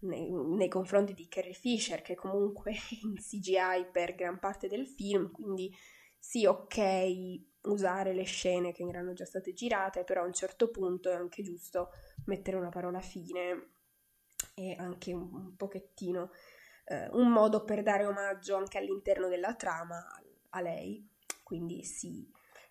nei, 0.00 0.30
nei, 0.30 0.68
confronti 0.68 1.14
di 1.14 1.28
Carrie 1.28 1.52
Fisher, 1.52 2.02
che 2.02 2.14
comunque 2.14 2.72
è 2.72 2.78
in 3.04 3.14
CGI 3.14 3.88
per 3.92 4.14
gran 4.14 4.38
parte 4.38 4.68
del 4.68 4.86
film, 4.86 5.30
quindi 5.30 5.74
sì, 6.18 6.46
ok 6.46 7.48
usare 7.62 8.14
le 8.14 8.24
scene 8.24 8.72
che 8.72 8.84
erano 8.84 9.12
già 9.12 9.26
state 9.26 9.52
girate, 9.52 10.04
però 10.04 10.22
a 10.22 10.26
un 10.26 10.32
certo 10.32 10.70
punto 10.70 11.10
è 11.10 11.14
anche 11.14 11.42
giusto 11.42 11.90
mettere 12.26 12.56
una 12.56 12.70
parola 12.70 13.00
fine 13.00 13.72
e 14.54 14.74
anche 14.78 15.12
un, 15.12 15.28
un 15.32 15.56
pochettino 15.56 16.30
eh, 16.86 17.08
un 17.12 17.30
modo 17.30 17.64
per 17.64 17.82
dare 17.82 18.06
omaggio 18.06 18.56
anche 18.56 18.78
all'interno 18.78 19.28
della 19.28 19.54
trama 19.54 20.04
a 20.50 20.60
lei. 20.60 21.06
Quindi 21.42 21.84
sì, 21.84 22.30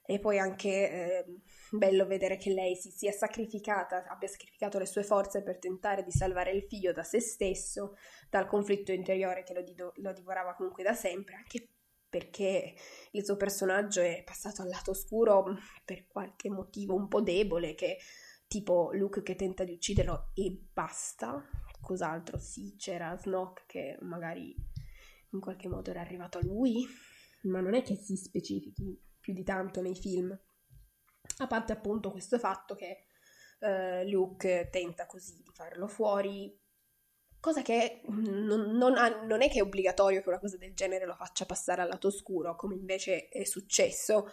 e 0.09 0.17
poi 0.17 0.39
anche 0.39 0.69
eh, 0.89 1.25
bello 1.69 2.07
vedere 2.07 2.37
che 2.37 2.51
lei 2.51 2.75
si 2.75 2.89
sia 2.89 3.11
sacrificata, 3.11 4.07
abbia 4.07 4.27
sacrificato 4.27 4.79
le 4.79 4.87
sue 4.87 5.03
forze 5.03 5.43
per 5.43 5.59
tentare 5.59 6.01
di 6.01 6.09
salvare 6.09 6.49
il 6.49 6.63
figlio 6.63 6.91
da 6.91 7.03
se 7.03 7.19
stesso, 7.19 7.95
dal 8.27 8.47
conflitto 8.47 8.91
interiore 8.91 9.43
che 9.43 9.53
lo, 9.53 9.61
dido, 9.61 9.93
lo 9.97 10.11
divorava 10.11 10.55
comunque 10.55 10.81
da 10.81 10.93
sempre, 10.93 11.35
anche 11.35 11.73
perché 12.09 12.73
il 13.11 13.23
suo 13.23 13.37
personaggio 13.37 14.01
è 14.01 14.23
passato 14.25 14.63
al 14.63 14.69
lato 14.69 14.91
oscuro 14.91 15.45
per 15.85 16.07
qualche 16.07 16.49
motivo 16.49 16.95
un 16.95 17.07
po' 17.07 17.21
debole, 17.21 17.75
che 17.75 17.97
tipo 18.47 18.89
Luke 18.93 19.21
che 19.21 19.35
tenta 19.35 19.63
di 19.63 19.73
ucciderlo 19.73 20.31
e 20.33 20.59
basta. 20.73 21.47
Cos'altro? 21.79 22.39
Sì, 22.39 22.75
c'era 22.77 23.15
Snoke 23.15 23.65
che 23.67 23.97
magari 24.01 24.55
in 25.33 25.39
qualche 25.39 25.67
modo 25.67 25.91
era 25.91 26.01
arrivato 26.01 26.39
a 26.39 26.43
lui, 26.43 26.83
ma 27.43 27.59
non 27.59 27.75
è 27.75 27.83
che 27.83 27.93
si 27.93 28.15
specifichi 28.15 29.07
più 29.19 29.33
di 29.33 29.43
tanto 29.43 29.81
nei 29.81 29.95
film. 29.95 30.37
A 31.37 31.47
parte 31.47 31.71
appunto 31.71 32.11
questo 32.11 32.39
fatto 32.39 32.75
che 32.75 33.05
eh, 33.59 34.09
Luke 34.09 34.69
tenta 34.71 35.05
così 35.05 35.41
di 35.43 35.51
farlo 35.53 35.87
fuori, 35.87 36.57
cosa 37.39 37.61
che 37.61 38.01
non, 38.07 38.71
non, 38.75 38.97
ha, 38.97 39.23
non, 39.23 39.41
è 39.41 39.49
che 39.49 39.59
è 39.59 39.61
obbligatorio 39.61 40.21
che 40.21 40.29
una 40.29 40.39
cosa 40.39 40.57
del 40.57 40.73
genere 40.73 41.05
lo 41.05 41.15
faccia 41.15 41.45
passare 41.45 41.81
al 41.81 41.89
lato 41.89 42.07
oscuro, 42.07 42.55
come 42.55 42.75
invece 42.75 43.29
è 43.29 43.43
successo, 43.43 44.31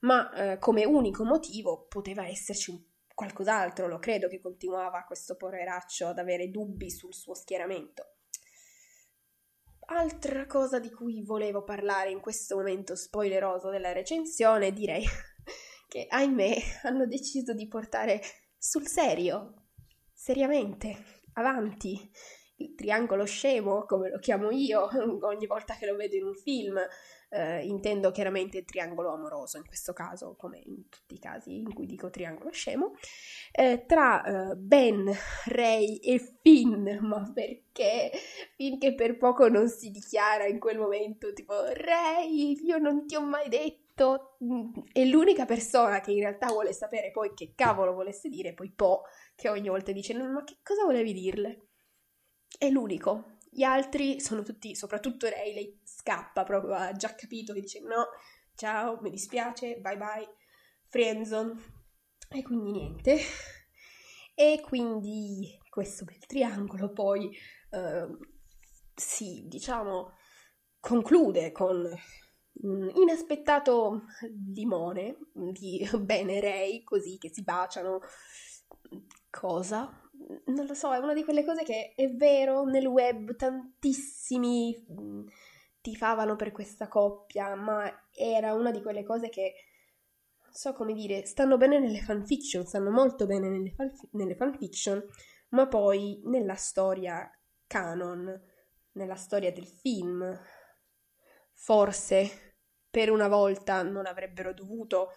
ma 0.00 0.32
eh, 0.32 0.58
come 0.58 0.84
unico 0.84 1.24
motivo 1.24 1.86
poteva 1.86 2.26
esserci 2.26 2.70
un, 2.70 2.82
qualcos'altro, 3.14 3.86
lo 3.86 3.98
credo 3.98 4.28
che 4.28 4.40
continuava 4.40 5.04
questo 5.04 5.36
poveraccio 5.36 6.08
ad 6.08 6.18
avere 6.18 6.50
dubbi 6.50 6.90
sul 6.90 7.14
suo 7.14 7.34
schieramento. 7.34 8.15
Altra 9.88 10.46
cosa 10.46 10.80
di 10.80 10.90
cui 10.90 11.22
volevo 11.22 11.62
parlare 11.62 12.10
in 12.10 12.20
questo 12.20 12.56
momento 12.56 12.96
spoileroso 12.96 13.70
della 13.70 13.92
recensione, 13.92 14.72
direi 14.72 15.04
che 15.86 16.06
ahimè 16.08 16.56
hanno 16.82 17.06
deciso 17.06 17.54
di 17.54 17.68
portare 17.68 18.20
sul 18.58 18.88
serio, 18.88 19.68
seriamente, 20.12 21.22
avanti, 21.34 22.10
il 22.56 22.74
triangolo 22.74 23.24
scemo, 23.24 23.84
come 23.84 24.10
lo 24.10 24.18
chiamo 24.18 24.50
io 24.50 24.88
ogni 25.22 25.46
volta 25.46 25.76
che 25.76 25.86
lo 25.86 25.94
vedo 25.94 26.16
in 26.16 26.24
un 26.24 26.34
film, 26.34 26.76
eh, 27.28 27.64
intendo 27.64 28.10
chiaramente 28.10 28.58
il 28.58 28.64
triangolo 28.64 29.12
amoroso 29.12 29.56
in 29.56 29.66
questo 29.66 29.92
caso, 29.92 30.36
come 30.36 30.60
in 30.64 30.88
tutti 30.88 31.14
i 31.14 31.18
casi 31.18 31.58
in 31.58 31.72
cui 31.72 31.86
dico 31.86 32.10
triangolo 32.10 32.50
scemo, 32.50 32.92
eh, 33.52 33.84
tra 33.86 34.50
eh, 34.50 34.56
Ben, 34.56 35.12
Ray 35.46 35.96
e 35.96 36.18
Finn, 36.40 36.88
ma 37.00 37.30
perché? 37.32 38.10
Finché 38.54 38.94
per 38.94 39.16
poco 39.16 39.48
non 39.48 39.68
si 39.68 39.90
dichiara 39.90 40.46
in 40.46 40.58
quel 40.58 40.78
momento 40.78 41.32
tipo 41.32 41.54
Ray, 41.64 42.58
io 42.64 42.78
non 42.78 43.06
ti 43.06 43.16
ho 43.16 43.22
mai 43.22 43.48
detto, 43.48 44.36
è 44.92 45.04
l'unica 45.04 45.46
persona 45.46 46.00
che 46.00 46.12
in 46.12 46.20
realtà 46.20 46.48
vuole 46.48 46.72
sapere 46.72 47.10
poi 47.10 47.32
che 47.34 47.52
cavolo 47.54 47.94
volesse 47.94 48.28
dire, 48.28 48.54
poi 48.54 48.70
Po, 48.70 49.02
che 49.34 49.48
ogni 49.48 49.68
volta 49.68 49.92
dice 49.92 50.14
ma 50.14 50.44
che 50.44 50.58
cosa 50.62 50.84
volevi 50.84 51.12
dirle? 51.12 51.66
È 52.58 52.68
l'unico, 52.70 53.35
gli 53.56 53.62
altri 53.62 54.20
sono 54.20 54.42
tutti, 54.42 54.76
soprattutto 54.76 55.26
lei, 55.26 55.54
lei 55.54 55.80
scappa 55.82 56.44
proprio, 56.44 56.74
ha 56.74 56.92
già 56.92 57.14
capito 57.14 57.54
che 57.54 57.62
dice 57.62 57.80
no, 57.80 58.08
ciao, 58.54 58.98
mi 59.00 59.08
dispiace, 59.08 59.78
bye 59.78 59.96
bye, 59.96 60.28
friendzone. 60.88 61.54
E 62.28 62.42
quindi 62.42 62.70
niente. 62.72 63.18
E 64.34 64.60
quindi 64.62 65.58
questo 65.70 66.04
bel 66.04 66.26
triangolo 66.26 66.92
poi 66.92 67.34
eh, 67.70 68.06
si, 68.94 69.44
diciamo, 69.46 70.12
conclude 70.78 71.52
con 71.52 71.90
un 72.52 72.92
inaspettato 72.94 74.02
limone 74.52 75.16
di 75.32 75.88
bene 76.00 76.40
Ray, 76.40 76.82
così 76.82 77.16
che 77.16 77.32
si 77.32 77.42
baciano. 77.42 78.00
Cosa? 79.30 80.05
Non 80.46 80.66
lo 80.66 80.74
so, 80.74 80.92
è 80.92 80.98
una 80.98 81.14
di 81.14 81.24
quelle 81.24 81.44
cose 81.44 81.62
che 81.62 81.92
è 81.94 82.08
vero, 82.08 82.64
nel 82.64 82.86
web 82.86 83.36
tantissimi 83.36 84.86
mm, 84.90 85.26
tifavano 85.80 86.36
per 86.36 86.52
questa 86.52 86.88
coppia, 86.88 87.54
ma 87.54 88.08
era 88.12 88.52
una 88.54 88.70
di 88.70 88.82
quelle 88.82 89.04
cose 89.04 89.28
che, 89.28 89.54
non 90.42 90.52
so 90.52 90.72
come 90.72 90.94
dire, 90.94 91.24
stanno 91.26 91.56
bene 91.56 91.78
nelle 91.78 92.00
fanfiction, 92.00 92.66
stanno 92.66 92.90
molto 92.90 93.26
bene 93.26 93.48
nelle, 93.48 93.70
fan, 93.70 93.92
nelle 94.12 94.34
fanfiction, 94.34 95.04
ma 95.50 95.68
poi 95.68 96.20
nella 96.24 96.56
storia 96.56 97.30
canon, 97.66 98.42
nella 98.92 99.16
storia 99.16 99.52
del 99.52 99.66
film, 99.66 100.38
forse 101.52 102.56
per 102.90 103.10
una 103.10 103.28
volta 103.28 103.82
non 103.82 104.06
avrebbero 104.06 104.52
dovuto, 104.52 105.10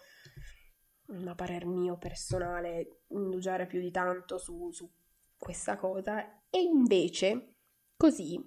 a 1.26 1.34
parer 1.34 1.66
mio 1.66 1.96
personale, 1.96 3.00
indugiare 3.08 3.66
più 3.66 3.80
di 3.80 3.90
tanto 3.90 4.38
su, 4.38 4.70
su 4.70 4.88
questa 5.40 5.76
cosa, 5.76 6.44
e 6.50 6.60
invece 6.60 7.54
così, 7.96 8.38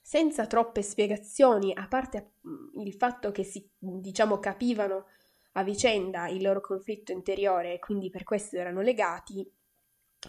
senza 0.00 0.46
troppe 0.46 0.82
spiegazioni, 0.82 1.72
a 1.74 1.88
parte 1.88 2.34
il 2.76 2.92
fatto 2.94 3.32
che 3.32 3.44
si, 3.44 3.68
diciamo, 3.78 4.38
capivano 4.38 5.06
a 5.52 5.64
vicenda 5.64 6.28
il 6.28 6.42
loro 6.42 6.60
conflitto 6.60 7.12
interiore 7.12 7.74
e 7.74 7.78
quindi 7.78 8.10
per 8.10 8.24
questo 8.24 8.56
erano 8.56 8.80
legati, 8.80 9.50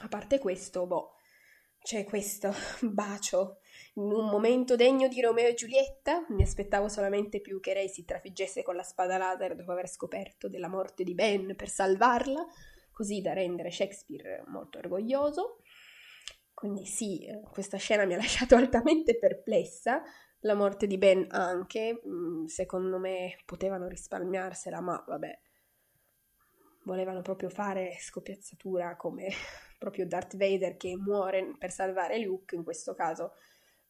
a 0.02 0.08
parte 0.08 0.40
questo, 0.40 0.88
boh, 0.88 1.16
c'è 1.84 2.06
questo 2.06 2.54
bacio 2.82 3.60
in 3.96 4.12
un 4.12 4.30
momento 4.30 4.76
degno 4.76 5.08
di 5.08 5.22
Romeo 5.22 5.50
e 5.50 5.54
Giulietta. 5.54 6.26
Mi 6.30 6.42
aspettavo 6.42 6.88
solamente 6.88 7.42
più 7.42 7.60
che 7.60 7.74
Ray 7.74 7.90
si 7.90 8.06
trafiggesse 8.06 8.64
con 8.64 8.76
la 8.76 8.84
spada 8.84 9.18
laser 9.18 9.56
dopo 9.56 9.72
aver 9.72 9.90
scoperto 9.90 10.48
della 10.48 10.70
morte 10.70 11.04
di 11.04 11.14
Ben 11.14 11.56
per 11.56 11.70
salvarla, 11.70 12.46
così 12.92 13.22
da 13.22 13.34
rendere 13.34 13.70
Shakespeare 13.70 14.44
molto 14.48 14.78
orgoglioso. 14.78 15.58
Quindi 16.64 16.86
sì, 16.86 17.30
questa 17.52 17.76
scena 17.76 18.06
mi 18.06 18.14
ha 18.14 18.16
lasciato 18.16 18.56
altamente 18.56 19.18
perplessa, 19.18 20.02
la 20.44 20.54
morte 20.54 20.88
di 20.88 20.98
Ben 20.98 21.28
anche, 21.30 22.02
mm, 22.08 22.46
secondo 22.46 23.00
me 23.00 23.36
potevano 23.44 23.90
risparmiarsela, 23.90 24.80
ma 24.80 25.04
vabbè, 25.06 25.40
volevano 26.86 27.22
proprio 27.22 27.50
fare 27.50 27.98
scoppiazzatura 28.00 28.96
come 28.96 29.28
proprio 29.78 30.08
Darth 30.08 30.38
Vader 30.38 30.78
che 30.78 30.96
muore 30.96 31.54
per 31.60 31.70
salvare 31.70 32.18
Luke, 32.20 32.56
in 32.56 32.64
questo 32.64 32.94
caso 32.94 33.34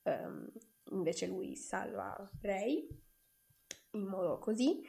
um, 0.06 0.50
invece 0.94 1.28
lui 1.28 1.56
salva 1.56 2.28
Rey 2.42 2.88
in 3.92 4.08
modo 4.08 4.40
così. 4.40 4.82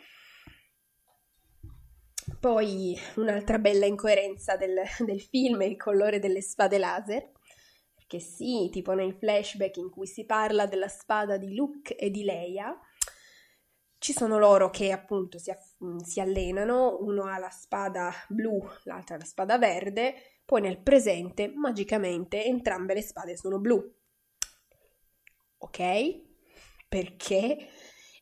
Poi 2.40 2.98
un'altra 3.16 3.58
bella 3.58 3.84
incoerenza 3.84 4.56
del, 4.56 4.80
del 5.04 5.20
film 5.20 5.60
è 5.60 5.66
il 5.66 5.76
colore 5.76 6.18
delle 6.18 6.40
spade 6.40 6.78
laser, 6.78 7.30
perché 8.06 8.20
sì, 8.20 8.68
tipo 8.70 8.92
nel 8.92 9.14
flashback 9.14 9.76
in 9.78 9.90
cui 9.90 10.06
si 10.06 10.26
parla 10.26 10.66
della 10.66 10.88
spada 10.88 11.38
di 11.38 11.54
Luke 11.54 11.96
e 11.96 12.10
di 12.10 12.22
Leia, 12.22 12.78
ci 13.98 14.12
sono 14.12 14.38
loro 14.38 14.68
che 14.68 14.92
appunto 14.92 15.38
si, 15.38 15.50
si 16.04 16.20
allenano, 16.20 16.98
uno 17.00 17.24
ha 17.24 17.38
la 17.38 17.48
spada 17.48 18.12
blu, 18.28 18.62
l'altra 18.84 19.16
la 19.16 19.24
spada 19.24 19.56
verde, 19.56 20.14
poi 20.44 20.60
nel 20.60 20.82
presente, 20.82 21.48
magicamente, 21.48 22.44
entrambe 22.44 22.92
le 22.92 23.02
spade 23.02 23.36
sono 23.36 23.58
blu. 23.58 23.82
Ok? 25.58 26.22
Perché? 26.86 27.56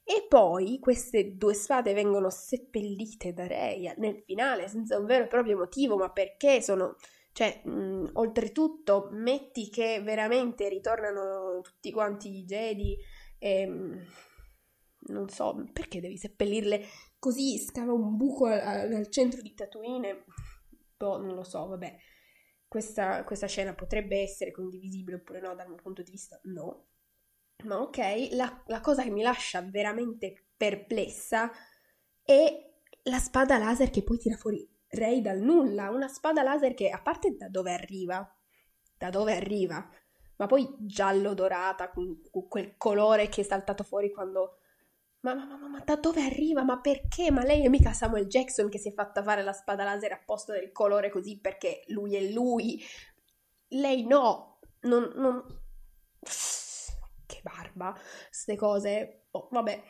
E 0.05 0.27
poi 0.29 0.79
queste 0.79 1.37
due 1.37 1.55
spade 1.55 1.93
vengono 1.95 2.31
seppellite 2.31 3.33
da 3.33 3.47
Rey 3.47 3.93
nel 3.97 4.23
finale 4.25 4.69
senza 4.69 4.99
un 4.99 5.07
vero 5.07 5.25
e 5.25 5.29
proprio 5.29 5.57
motivo, 5.57 5.97
ma 5.97 6.11
perché 6.11 6.63
sono... 6.63 6.97
Cioè, 7.33 7.63
mh, 7.65 8.11
oltretutto, 8.15 9.09
metti 9.13 9.71
che 9.71 10.01
veramente 10.03 10.69
ritornano 10.69 11.61
tutti 11.63 11.91
quanti 11.91 12.39
i 12.39 12.45
Jedi 12.45 12.97
e... 13.39 13.67
Mh, 13.67 14.07
non 15.05 15.29
so, 15.29 15.65
perché 15.73 16.01
devi 16.01 16.17
seppellirle 16.17 16.85
così? 17.19 17.59
Scava 17.59 17.93
un 17.93 18.17
buco 18.17 18.47
al, 18.47 18.93
al 18.93 19.09
centro 19.09 19.43
di 19.43 19.53
Tatooine? 19.53 20.25
Boh, 20.97 21.19
non 21.19 21.35
lo 21.35 21.43
so, 21.43 21.67
vabbè 21.67 21.97
questa, 22.73 23.23
questa 23.25 23.47
scena 23.47 23.75
potrebbe 23.75 24.23
essere 24.23 24.51
condivisibile 24.51 25.19
oppure 25.19 25.43
no 25.43 25.55
dal 25.55 25.69
mio 25.69 25.77
punto 25.77 26.01
di 26.01 26.11
vista, 26.11 26.41
no. 26.45 26.87
Ma 27.65 27.79
ok, 27.83 28.29
la, 28.31 28.63
la 28.67 28.81
cosa 28.81 29.03
che 29.03 29.11
mi 29.11 29.21
lascia 29.21 29.61
veramente 29.61 30.47
perplessa 30.57 31.51
è 32.23 32.73
la 33.03 33.19
spada 33.19 33.59
laser 33.59 33.91
che 33.91 34.03
poi 34.03 34.17
tira 34.17 34.37
fuori 34.39 34.67
Ray 34.95 35.23
dal 35.23 35.39
nulla, 35.39 35.91
una 35.91 36.09
spada 36.09 36.43
laser 36.43 36.75
che 36.75 36.91
a 36.91 37.01
parte 37.01 37.35
da 37.35 37.49
dove 37.49 37.73
arriva, 37.73 38.31
da 38.97 39.09
dove 39.09 39.35
arriva, 39.35 39.89
ma 40.37 40.47
poi 40.47 40.69
giallo 40.81 41.33
dorata 41.35 41.91
con, 41.91 42.21
con 42.31 42.47
quel 42.47 42.77
colore 42.77 43.29
che 43.29 43.41
è 43.41 43.45
saltato 43.45 43.85
fuori 43.85 44.13
quando 44.13 44.59
ma, 45.21 45.35
ma, 45.35 45.47
ma, 45.47 45.69
ma, 45.69 45.83
da 45.85 45.97
dove 45.97 46.21
arriva? 46.25 46.65
Ma 46.65 46.81
perché? 46.81 47.31
Ma 47.31 47.45
lei 47.45 47.65
è 47.65 47.69
mica 47.69 47.93
Samuel 47.93 48.27
Jackson 48.27 48.69
che 48.69 48.79
si 48.79 48.89
è 48.89 48.93
fatta 48.93 49.23
fare 49.23 49.43
la 49.43 49.53
spada 49.53 49.85
laser 49.85 50.13
apposta 50.13 50.53
del 50.53 50.73
colore 50.73 51.11
così 51.11 51.39
perché 51.39 51.85
lui 51.89 52.17
è 52.17 52.21
lui. 52.33 52.83
Lei 53.69 54.05
no, 54.05 54.59
non... 54.83 55.13
non... 55.15 55.45
Che 57.25 57.41
barba, 57.43 57.97
queste 58.27 58.57
cose. 58.57 59.27
Oh, 59.31 59.49
vabbè. 59.51 59.83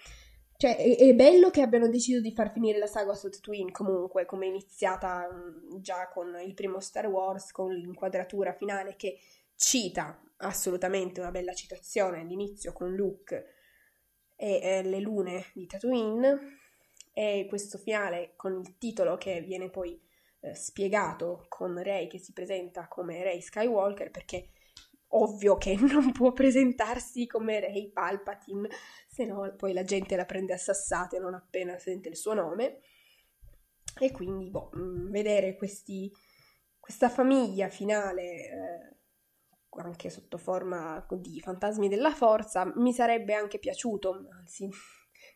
Cioè, 0.62 0.76
è, 0.76 0.96
è, 0.96 1.12
bello 1.12 1.50
che 1.50 1.60
abbiano 1.60 1.88
deciso 1.88 2.20
di 2.20 2.32
far 2.32 2.52
finire 2.52 2.78
la 2.78 2.86
saga 2.86 3.14
su 3.14 3.28
Twin 3.30 3.72
comunque, 3.72 4.24
come 4.24 4.46
è 4.46 4.48
iniziata 4.48 5.28
mm, 5.28 5.78
già 5.80 6.06
con 6.06 6.38
il 6.40 6.54
primo 6.54 6.78
Star 6.78 7.08
Wars, 7.08 7.50
con 7.50 7.74
l'inquadratura 7.74 8.52
finale 8.52 8.94
che 8.94 9.18
cita 9.56 10.22
assolutamente 10.36 11.18
una 11.18 11.32
bella 11.32 11.52
citazione 11.52 12.20
all'inizio 12.20 12.72
con 12.72 12.94
Luke 12.94 13.54
e 14.36 14.60
eh, 14.62 14.82
Le 14.84 15.00
lune 15.00 15.46
di 15.52 15.66
Tatooine 15.66 16.60
e 17.12 17.46
questo 17.48 17.76
finale 17.76 18.34
con 18.36 18.60
il 18.60 18.78
titolo 18.78 19.16
che 19.16 19.40
viene 19.40 19.68
poi 19.68 20.00
eh, 20.42 20.54
spiegato 20.54 21.44
con 21.48 21.76
Rey 21.82 22.06
che 22.06 22.18
si 22.20 22.32
presenta 22.32 22.86
come 22.86 23.20
Rey 23.24 23.40
Skywalker 23.40 24.12
perché 24.12 24.50
ovvio 25.14 25.56
che 25.56 25.76
non 25.80 26.12
può 26.12 26.32
presentarsi 26.32 27.26
come 27.26 27.60
Rey 27.60 27.90
Palpatine 27.90 28.68
se 29.06 29.24
no 29.24 29.54
poi 29.56 29.72
la 29.72 29.84
gente 29.84 30.16
la 30.16 30.24
prende 30.24 30.52
a 30.52 30.58
sassate 30.58 31.18
non 31.18 31.34
appena 31.34 31.78
sente 31.78 32.08
il 32.08 32.16
suo 32.16 32.34
nome. 32.34 32.80
E 34.00 34.10
quindi 34.10 34.50
boh, 34.50 34.70
mm, 34.74 35.10
vedere 35.10 35.54
questi, 35.54 36.10
questa 36.80 37.10
famiglia 37.10 37.68
finale 37.68 38.22
eh, 38.22 38.96
anche 39.80 40.10
sotto 40.10 40.38
forma 40.38 41.06
di 41.10 41.40
fantasmi 41.40 41.88
della 41.88 42.12
forza, 42.12 42.70
mi 42.76 42.92
sarebbe 42.92 43.34
anche 43.34 43.58
piaciuto, 43.58 44.28
anzi, 44.30 44.68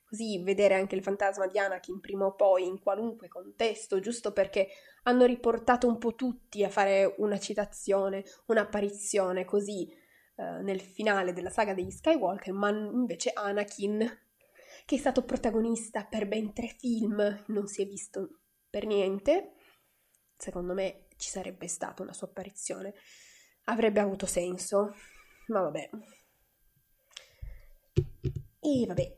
così 0.09 0.43
vedere 0.43 0.75
anche 0.75 0.95
il 0.95 1.03
fantasma 1.03 1.47
di 1.47 1.59
Anakin 1.59 2.01
prima 2.01 2.27
o 2.27 2.35
poi 2.35 2.67
in 2.67 2.81
qualunque 2.81 3.29
contesto, 3.29 4.01
giusto 4.01 4.33
perché 4.33 4.69
hanno 5.05 5.25
riportato 5.25 5.87
un 5.89 5.99
po' 5.99 6.15
tutti 6.15 6.65
a 6.65 6.69
fare 6.69 7.15
una 7.19 7.39
citazione, 7.39 8.25
un'apparizione 8.47 9.45
così 9.45 9.89
eh, 9.89 10.63
nel 10.63 10.81
finale 10.81 11.33
della 11.33 11.51
saga 11.51 11.75
degli 11.75 11.91
Skywalker, 11.91 12.53
ma 12.53 12.71
invece 12.71 13.31
Anakin, 13.33 14.21
che 14.85 14.95
è 14.95 14.99
stato 14.99 15.25
protagonista 15.25 16.05
per 16.05 16.27
ben 16.27 16.53
tre 16.53 16.75
film, 16.79 17.45
non 17.49 17.67
si 17.67 17.83
è 17.83 17.87
visto 17.87 18.41
per 18.71 18.87
niente. 18.87 19.53
Secondo 20.37 20.75
me 20.75 21.07
ci 21.17 21.31
sarebbe 21.31 21.67
stata 21.67 22.03
una 22.03 22.13
sua 22.13 22.27
apparizione 22.27 22.95
avrebbe 23.67 24.01
avuto 24.01 24.27
senso, 24.27 24.95
ma 25.49 25.61
vabbè. 25.61 25.91
E 28.61 28.87
vabbè, 28.87 29.17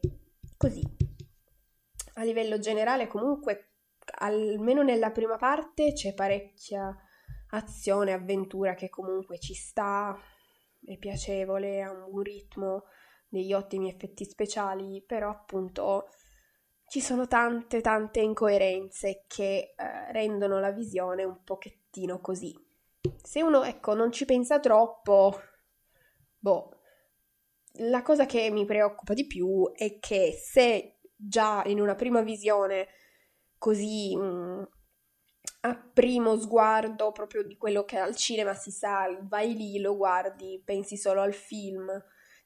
così. 0.58 0.82
A 2.14 2.22
livello 2.24 2.58
generale 2.58 3.06
comunque, 3.06 3.76
almeno 4.18 4.82
nella 4.82 5.10
prima 5.10 5.36
parte 5.38 5.94
c'è 5.94 6.12
parecchia 6.12 6.94
azione, 7.52 8.12
avventura 8.12 8.74
che 8.74 8.90
comunque 8.90 9.38
ci 9.38 9.54
sta, 9.54 10.14
è 10.84 10.98
piacevole, 10.98 11.80
ha 11.80 11.90
un 11.90 12.10
buon 12.10 12.22
ritmo, 12.22 12.84
degli 13.26 13.54
ottimi 13.54 13.88
effetti 13.88 14.26
speciali, 14.26 15.02
però 15.06 15.30
appunto 15.30 16.08
ci 16.88 17.00
sono 17.00 17.26
tante 17.26 17.80
tante 17.80 18.20
incoerenze 18.20 19.24
che 19.26 19.74
eh, 19.76 20.12
rendono 20.12 20.58
la 20.60 20.72
visione 20.72 21.24
un 21.24 21.42
pochettino 21.42 22.20
così 22.20 22.66
se 23.22 23.42
uno, 23.42 23.62
ecco, 23.62 23.94
non 23.94 24.10
ci 24.10 24.24
pensa 24.24 24.58
troppo, 24.58 25.38
boh, 26.38 26.77
la 27.78 28.02
cosa 28.02 28.26
che 28.26 28.50
mi 28.50 28.64
preoccupa 28.64 29.14
di 29.14 29.26
più 29.26 29.70
è 29.74 29.98
che 29.98 30.32
se 30.32 30.98
già 31.14 31.62
in 31.66 31.80
una 31.80 31.94
prima 31.94 32.22
visione 32.22 32.88
così 33.58 34.16
mh, 34.16 34.22
mm, 34.22 34.62
a 35.60 35.90
primo 35.92 36.38
sguardo 36.38 37.10
proprio 37.10 37.42
di 37.42 37.56
quello 37.56 37.84
che 37.84 37.98
al 37.98 38.14
cinema 38.14 38.54
si 38.54 38.70
sa, 38.70 39.06
vai 39.22 39.54
lì, 39.56 39.80
lo 39.80 39.96
guardi, 39.96 40.62
pensi 40.64 40.96
solo 40.96 41.20
al 41.20 41.34
film, 41.34 41.90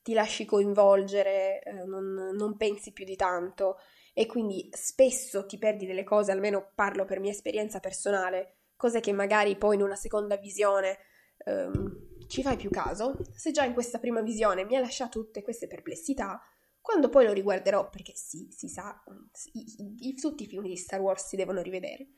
ti 0.03 0.15
lasci 0.15 0.45
coinvolgere, 0.45 1.63
eh, 1.63 1.85
non, 1.85 2.31
non 2.35 2.57
pensi 2.57 2.93
più 2.93 3.05
di 3.05 3.17
tanto. 3.17 3.77
E 4.15 4.27
quindi 4.27 4.69
spesso 4.73 5.47
ti 5.47 5.59
perdi 5.59 5.87
delle 5.87 6.05
cose, 6.05 6.33
almeno 6.33 6.71
parlo 6.75 7.05
per 7.05 7.21
mia 7.21 7.31
esperienza 7.31 7.81
personale, 7.81 8.57
cose 8.77 9.01
che 9.01 9.13
magari 9.13 9.57
poi 9.57 9.77
in 9.77 9.83
una 9.83 9.97
seconda 9.97 10.37
visione 10.37 10.99
um, 11.47 12.12
ci 12.33 12.43
fai 12.43 12.57
più 12.57 12.71
caso. 12.71 13.15
Se 13.35 13.51
già 13.51 13.65
in 13.65 13.75
questa 13.75 13.99
prima 13.99 14.23
visione 14.23 14.65
mi 14.65 14.75
ha 14.75 14.81
lasciato 14.81 15.23
tutte 15.23 15.43
queste 15.43 15.67
perplessità, 15.67 16.41
quando 16.81 17.11
poi 17.11 17.27
lo 17.27 17.33
riguarderò, 17.35 17.91
perché 17.91 18.13
sì, 18.17 18.49
si 18.51 18.69
sa, 18.69 19.05
i, 19.53 20.09
i, 20.09 20.15
tutti 20.15 20.45
i 20.45 20.47
film 20.47 20.63
di 20.65 20.77
Star 20.77 21.01
Wars 21.01 21.27
si 21.27 21.37
devono 21.37 21.61
rivedere, 21.61 22.09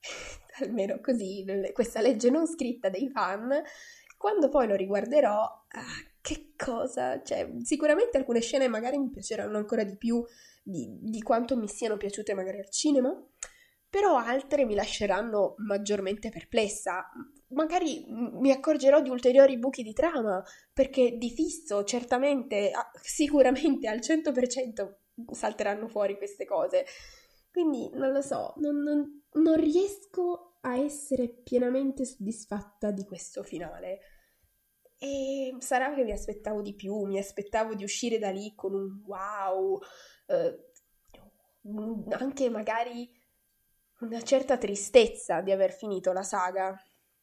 almeno 0.64 0.98
così, 1.02 1.44
questa 1.74 2.00
legge 2.00 2.30
non 2.30 2.46
scritta 2.46 2.88
dei 2.88 3.10
fan, 3.10 3.62
quando 4.16 4.48
poi 4.48 4.66
lo 4.66 4.76
riguarderò, 4.76 5.42
ah, 5.42 6.10
che 6.22 6.54
cosa, 6.56 7.22
cioè 7.22 7.50
sicuramente 7.62 8.16
alcune 8.16 8.40
scene 8.40 8.66
magari 8.66 8.96
mi 8.96 9.10
piaceranno 9.10 9.58
ancora 9.58 9.84
di 9.84 9.96
più 9.96 10.24
di, 10.62 10.88
di 11.02 11.20
quanto 11.20 11.54
mi 11.56 11.68
siano 11.68 11.98
piaciute 11.98 12.32
magari 12.32 12.60
al 12.60 12.70
cinema, 12.70 13.14
però 13.90 14.16
altre 14.16 14.64
mi 14.64 14.74
lasceranno 14.76 15.56
maggiormente 15.58 16.30
perplessa. 16.30 17.10
Magari 17.48 18.04
mi 18.08 18.52
accorgerò 18.52 19.02
di 19.02 19.10
ulteriori 19.10 19.58
buchi 19.58 19.82
di 19.82 19.92
trama, 19.92 20.42
perché 20.72 21.18
di 21.18 21.30
fisso 21.30 21.82
certamente, 21.82 22.70
sicuramente 23.02 23.88
al 23.88 23.98
100% 23.98 24.94
salteranno 25.32 25.88
fuori 25.88 26.16
queste 26.16 26.44
cose. 26.44 26.86
Quindi 27.50 27.90
non 27.94 28.12
lo 28.12 28.22
so, 28.22 28.54
non, 28.58 28.76
non, 28.76 29.24
non 29.32 29.56
riesco 29.56 30.58
a 30.60 30.76
essere 30.76 31.28
pienamente 31.28 32.04
soddisfatta 32.04 32.92
di 32.92 33.04
questo 33.04 33.42
finale. 33.42 33.98
E 34.96 35.56
sarà 35.58 35.92
che 35.94 36.04
mi 36.04 36.12
aspettavo 36.12 36.62
di 36.62 36.74
più, 36.74 36.94
mi 37.06 37.18
aspettavo 37.18 37.74
di 37.74 37.82
uscire 37.82 38.18
da 38.18 38.30
lì 38.30 38.54
con 38.54 38.72
un 38.74 39.02
wow, 39.04 39.80
eh, 40.26 40.70
anche 42.10 42.48
magari 42.50 43.18
una 44.00 44.22
certa 44.22 44.58
tristezza 44.58 45.40
di 45.40 45.50
aver 45.50 45.72
finito 45.72 46.12
la 46.12 46.22
saga, 46.22 46.74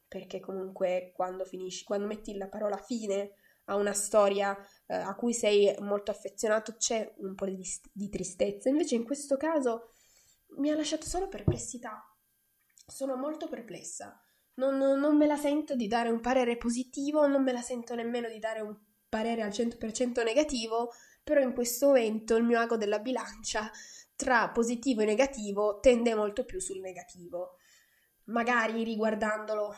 perché 0.06 0.40
comunque 0.40 1.12
quando 1.14 1.44
finisci, 1.44 1.84
quando 1.84 2.06
metti 2.06 2.36
la 2.36 2.48
parola 2.48 2.76
fine 2.76 3.32
a 3.66 3.76
una 3.76 3.92
storia 3.92 4.56
eh, 4.86 4.94
a 4.94 5.14
cui 5.14 5.34
sei 5.34 5.74
molto 5.80 6.10
affezionato 6.10 6.76
c'è 6.76 7.14
un 7.18 7.34
po' 7.34 7.46
di, 7.46 7.62
di 7.92 8.08
tristezza. 8.08 8.68
Invece 8.68 8.94
in 8.94 9.04
questo 9.04 9.36
caso 9.36 9.90
mi 10.56 10.70
ha 10.70 10.74
lasciato 10.74 11.06
solo 11.06 11.28
perplessità. 11.28 12.02
Sono 12.86 13.16
molto 13.16 13.48
perplessa 13.48 14.18
non, 14.58 14.76
non 14.76 15.16
me 15.16 15.26
la 15.26 15.36
sento 15.36 15.74
di 15.74 15.88
dare 15.88 16.10
un 16.10 16.20
parere 16.20 16.56
positivo, 16.56 17.26
non 17.26 17.42
me 17.42 17.52
la 17.52 17.62
sento 17.62 17.94
nemmeno 17.94 18.28
di 18.28 18.38
dare 18.38 18.60
un 18.60 18.76
parere 19.08 19.42
al 19.42 19.50
100% 19.50 20.22
negativo, 20.22 20.92
però 21.24 21.40
in 21.40 21.54
questo 21.54 21.86
momento 21.86 22.36
il 22.36 22.44
mio 22.44 22.60
ago 22.60 22.76
della 22.76 22.98
bilancia 22.98 23.70
tra 24.18 24.50
positivo 24.50 25.02
e 25.02 25.04
negativo 25.04 25.78
tende 25.78 26.12
molto 26.12 26.44
più 26.44 26.58
sul 26.58 26.80
negativo. 26.80 27.58
Magari 28.24 28.82
riguardandolo, 28.82 29.72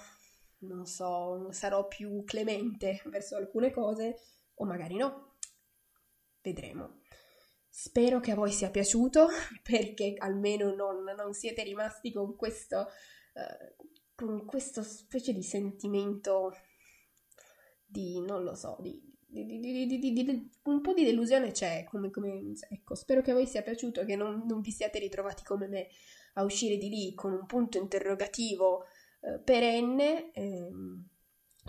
non 0.61 0.87
so, 0.87 1.53
sarò 1.53 1.87
più 1.87 2.25
clemente 2.25 3.03
verso 3.05 3.37
alcune 3.37 3.71
cose 3.71 4.17
o 4.55 4.65
magari 4.65 4.97
no. 4.97 5.37
Vedremo. 6.41 7.03
Spero 7.69 8.21
che 8.21 8.31
a 8.31 8.35
voi 8.35 8.51
sia 8.51 8.71
piaciuto 8.71 9.29
perché 9.63 10.15
almeno 10.17 10.75
non, 10.75 11.05
non 11.05 11.35
siete 11.35 11.63
rimasti 11.63 12.11
con 12.11 12.35
questo, 12.35 12.89
uh, 13.35 13.85
con 14.15 14.47
questa 14.47 14.83
specie 14.83 15.35
di 15.35 15.43
sentimento 15.43 16.57
di, 17.85 18.19
non 18.23 18.43
lo 18.43 18.55
so, 18.55 18.79
di, 18.81 18.99
di, 19.31 19.87
di, 19.87 20.51
un 20.65 20.81
po' 20.81 20.93
di 20.93 21.05
delusione 21.05 21.53
c'è, 21.53 21.85
come, 21.85 22.11
come, 22.11 22.53
ecco, 22.69 22.95
spero 22.95 23.23
che 23.23 23.31
a 23.31 23.35
voi 23.35 23.47
sia 23.47 23.63
piaciuto, 23.63 24.05
che 24.05 24.17
non, 24.17 24.45
non, 24.47 24.61
vi 24.61 24.73
siate 24.73 24.99
ritrovati 24.99 25.45
come 25.45 25.69
me 25.69 25.89
a 26.35 26.43
uscire 26.43 26.77
di 26.77 26.89
lì 26.89 27.15
con 27.15 27.33
un 27.33 27.47
punto 27.47 27.79
interrogativo 27.79 28.85
eh, 29.21 29.39
perenne, 29.39 30.33
eh, 30.33 30.71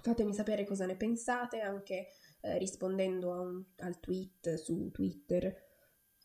fatemi 0.02 0.34
sapere 0.34 0.66
cosa 0.66 0.86
ne 0.86 0.96
pensate, 0.96 1.62
anche 1.62 2.08
eh, 2.42 2.58
rispondendo 2.58 3.30
un, 3.30 3.64
al 3.78 4.00
tweet 4.00 4.56
su 4.56 4.90
Twitter 4.92 5.70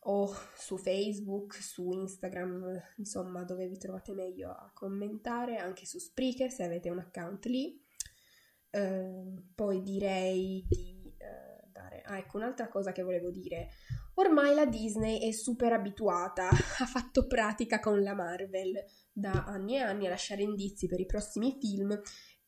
o 0.08 0.32
su 0.56 0.76
Facebook, 0.76 1.54
su 1.54 1.90
Instagram, 1.90 2.80
insomma 2.96 3.42
dove 3.42 3.66
vi 3.66 3.76
trovate 3.76 4.12
meglio 4.12 4.50
a 4.50 4.70
commentare, 4.72 5.56
anche 5.56 5.84
su 5.84 5.98
Spreaker 5.98 6.50
se 6.50 6.62
avete 6.62 6.90
un 6.90 6.98
account 6.98 7.44
lì. 7.46 7.82
Eh, 8.70 9.42
poi 9.54 9.82
direi 9.82 10.64
di 10.68 10.95
eh, 11.26 11.68
dare... 11.72 12.02
Ah, 12.06 12.18
ecco, 12.18 12.36
un'altra 12.36 12.68
cosa 12.68 12.92
che 12.92 13.02
volevo 13.02 13.30
dire. 13.30 13.70
Ormai 14.14 14.54
la 14.54 14.66
Disney 14.66 15.20
è 15.20 15.32
super 15.32 15.72
abituata, 15.72 16.48
ha 16.50 16.86
fatto 16.86 17.26
pratica 17.26 17.80
con 17.80 18.02
la 18.02 18.14
Marvel 18.14 18.84
da 19.12 19.44
anni 19.46 19.76
e 19.76 19.80
anni 19.80 20.06
a 20.06 20.10
lasciare 20.10 20.42
indizi 20.42 20.86
per 20.86 21.00
i 21.00 21.06
prossimi 21.06 21.56
film 21.58 21.98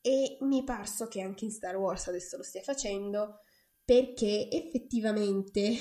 e 0.00 0.38
mi 0.42 0.60
è 0.60 0.64
parso 0.64 1.08
che 1.08 1.20
anche 1.20 1.44
in 1.44 1.50
Star 1.50 1.76
Wars 1.76 2.08
adesso 2.08 2.36
lo 2.36 2.42
stia 2.42 2.62
facendo 2.62 3.40
perché 3.84 4.50
effettivamente 4.50 5.78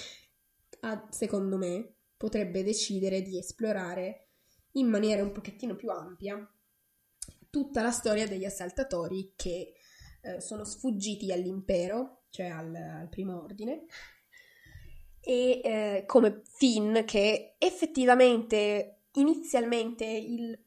secondo 1.09 1.57
me, 1.57 1.95
potrebbe 2.15 2.63
decidere 2.63 3.21
di 3.21 3.37
esplorare 3.37 4.29
in 4.73 4.87
maniera 4.87 5.23
un 5.23 5.31
pochettino 5.31 5.75
più 5.75 5.89
ampia 5.89 6.49
tutta 7.49 7.81
la 7.81 7.91
storia 7.91 8.27
degli 8.27 8.45
assaltatori 8.45 9.33
che 9.35 9.73
eh, 10.21 10.41
sono 10.41 10.63
sfuggiti 10.63 11.31
all'impero, 11.31 12.16
cioè 12.29 12.47
al, 12.47 12.73
al 12.73 13.09
primo 13.09 13.41
ordine, 13.41 13.85
e 15.19 15.61
eh, 15.63 16.03
come 16.05 16.41
Finn 16.45 17.03
che 17.03 17.55
effettivamente 17.57 18.99
inizialmente 19.13 20.05
il, 20.05 20.57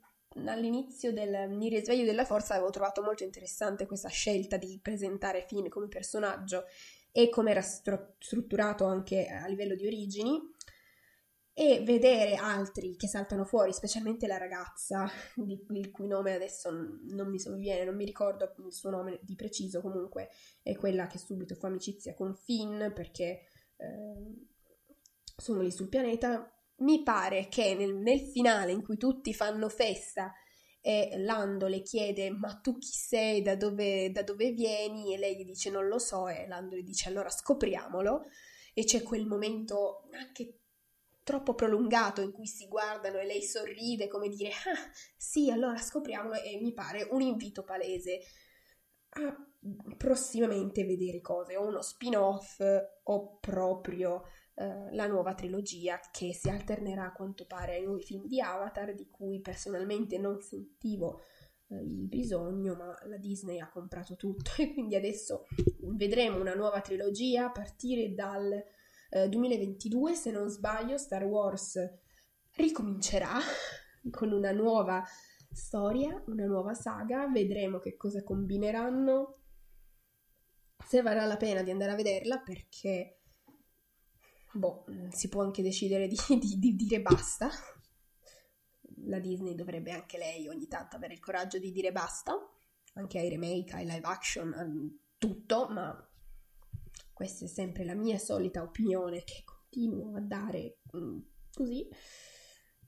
all'inizio 0.46 1.12
del 1.12 1.48
Mi 1.48 1.68
risveglio 1.68 2.04
della 2.04 2.24
forza 2.24 2.54
avevo 2.54 2.70
trovato 2.70 3.02
molto 3.02 3.24
interessante 3.24 3.86
questa 3.86 4.08
scelta 4.08 4.56
di 4.56 4.78
presentare 4.82 5.46
Finn 5.48 5.68
come 5.68 5.88
personaggio 5.88 6.64
e 7.12 7.28
come 7.28 7.52
era 7.52 7.62
stru- 7.62 8.14
strutturato 8.18 8.84
anche 8.84 9.26
a 9.26 9.46
livello 9.46 9.74
di 9.74 9.86
origini 9.86 10.40
e 11.60 11.82
vedere 11.82 12.36
altri 12.36 12.96
che 12.96 13.06
saltano 13.06 13.44
fuori, 13.44 13.74
specialmente 13.74 14.26
la 14.26 14.38
ragazza, 14.38 15.06
di, 15.36 15.62
il 15.72 15.90
cui 15.90 16.06
nome 16.06 16.32
adesso 16.32 16.70
non 16.70 17.28
mi 17.28 17.38
sovviene, 17.38 17.84
non 17.84 17.96
mi 17.96 18.06
ricordo 18.06 18.54
il 18.64 18.72
suo 18.72 18.88
nome 18.88 19.20
di 19.20 19.34
preciso, 19.34 19.82
comunque 19.82 20.30
è 20.62 20.74
quella 20.74 21.06
che 21.06 21.18
subito 21.18 21.54
fa 21.54 21.66
amicizia 21.66 22.14
con 22.14 22.34
Finn 22.34 22.92
perché 22.94 23.42
eh, 23.76 24.46
sono 25.36 25.60
lì 25.60 25.70
sul 25.70 25.90
pianeta. 25.90 26.50
Mi 26.76 27.02
pare 27.02 27.48
che 27.48 27.74
nel, 27.74 27.94
nel 27.94 28.20
finale 28.20 28.72
in 28.72 28.82
cui 28.82 28.96
tutti 28.96 29.34
fanno 29.34 29.68
festa 29.68 30.32
e 30.80 31.10
Lando 31.18 31.66
le 31.66 31.82
chiede 31.82 32.30
ma 32.30 32.54
tu 32.54 32.78
chi 32.78 32.90
sei, 32.90 33.42
da 33.42 33.54
dove, 33.54 34.10
da 34.10 34.22
dove 34.22 34.52
vieni? 34.52 35.12
E 35.12 35.18
lei 35.18 35.36
gli 35.36 35.44
dice 35.44 35.68
non 35.68 35.88
lo 35.88 35.98
so. 35.98 36.26
E 36.26 36.46
Lando 36.46 36.74
le 36.74 36.82
dice 36.82 37.10
allora 37.10 37.28
scopriamolo. 37.28 38.22
E 38.72 38.84
c'è 38.84 39.02
quel 39.02 39.26
momento 39.26 40.08
anche 40.12 40.59
troppo 41.30 41.54
prolungato 41.54 42.22
in 42.22 42.32
cui 42.32 42.46
si 42.46 42.66
guardano 42.66 43.18
e 43.18 43.24
lei 43.24 43.42
sorride 43.42 44.08
come 44.08 44.28
dire 44.28 44.48
ah 44.50 44.90
sì 45.16 45.48
allora 45.48 45.78
scopriamolo 45.78 46.34
e 46.34 46.58
mi 46.60 46.72
pare 46.72 47.06
un 47.08 47.20
invito 47.20 47.62
palese 47.62 48.18
a 49.10 49.36
prossimamente 49.96 50.84
vedere 50.84 51.20
cose 51.20 51.56
o 51.56 51.66
uno 51.66 51.82
spin-off 51.82 52.60
o 53.04 53.38
proprio 53.38 54.24
eh, 54.54 54.92
la 54.92 55.06
nuova 55.06 55.34
trilogia 55.34 56.00
che 56.10 56.34
si 56.34 56.48
alternerà 56.48 57.06
a 57.06 57.12
quanto 57.12 57.46
pare 57.46 57.76
ai 57.76 57.84
nuovi 57.84 58.02
film 58.02 58.26
di 58.26 58.40
Avatar, 58.40 58.94
di 58.94 59.08
cui 59.08 59.40
personalmente 59.40 60.18
non 60.18 60.40
sentivo 60.40 61.20
eh, 61.68 61.76
il 61.76 62.08
bisogno, 62.08 62.74
ma 62.74 62.96
la 63.06 63.18
Disney 63.18 63.58
ha 63.58 63.68
comprato 63.68 64.16
tutto 64.16 64.50
e 64.58 64.72
quindi 64.72 64.96
adesso 64.96 65.46
vedremo 65.82 66.40
una 66.40 66.54
nuova 66.54 66.80
trilogia 66.80 67.46
a 67.46 67.52
partire 67.52 68.14
dal 68.14 68.62
eh, 69.10 69.28
2022, 69.28 70.14
se 70.14 70.30
non 70.30 70.48
sbaglio, 70.48 70.96
Star 70.96 71.24
Wars 71.24 71.78
ricomincerà 72.54 73.38
con 74.10 74.32
una 74.32 74.52
nuova 74.52 75.04
storia, 75.50 76.22
una 76.26 76.46
nuova 76.46 76.74
saga, 76.74 77.28
vedremo 77.28 77.78
che 77.78 77.96
cosa 77.96 78.22
combineranno, 78.22 79.38
se 80.86 81.02
varrà 81.02 81.26
la 81.26 81.36
pena 81.36 81.62
di 81.62 81.70
andare 81.70 81.92
a 81.92 81.96
vederla 81.96 82.38
perché 82.38 83.20
boh, 84.52 84.84
si 85.10 85.28
può 85.28 85.42
anche 85.42 85.62
decidere 85.62 86.06
di, 86.06 86.16
di, 86.38 86.58
di 86.58 86.74
dire 86.74 87.00
basta. 87.00 87.50
La 89.04 89.18
Disney 89.18 89.54
dovrebbe 89.54 89.92
anche 89.92 90.18
lei 90.18 90.46
ogni 90.48 90.66
tanto 90.68 90.96
avere 90.96 91.14
il 91.14 91.20
coraggio 91.20 91.58
di 91.58 91.72
dire 91.72 91.90
basta, 91.90 92.34
anche 92.94 93.18
ai 93.18 93.28
remake, 93.28 93.74
ai 93.74 93.86
live 93.86 94.06
action, 94.06 94.52
a 94.52 94.66
tutto, 95.16 95.68
ma 95.68 96.09
questa 97.20 97.44
è 97.44 97.48
sempre 97.48 97.84
la 97.84 97.92
mia 97.92 98.16
solita 98.16 98.62
opinione 98.62 99.24
che 99.24 99.44
continuo 99.44 100.16
a 100.16 100.20
dare 100.22 100.78
mm, 100.96 101.18
così. 101.52 101.86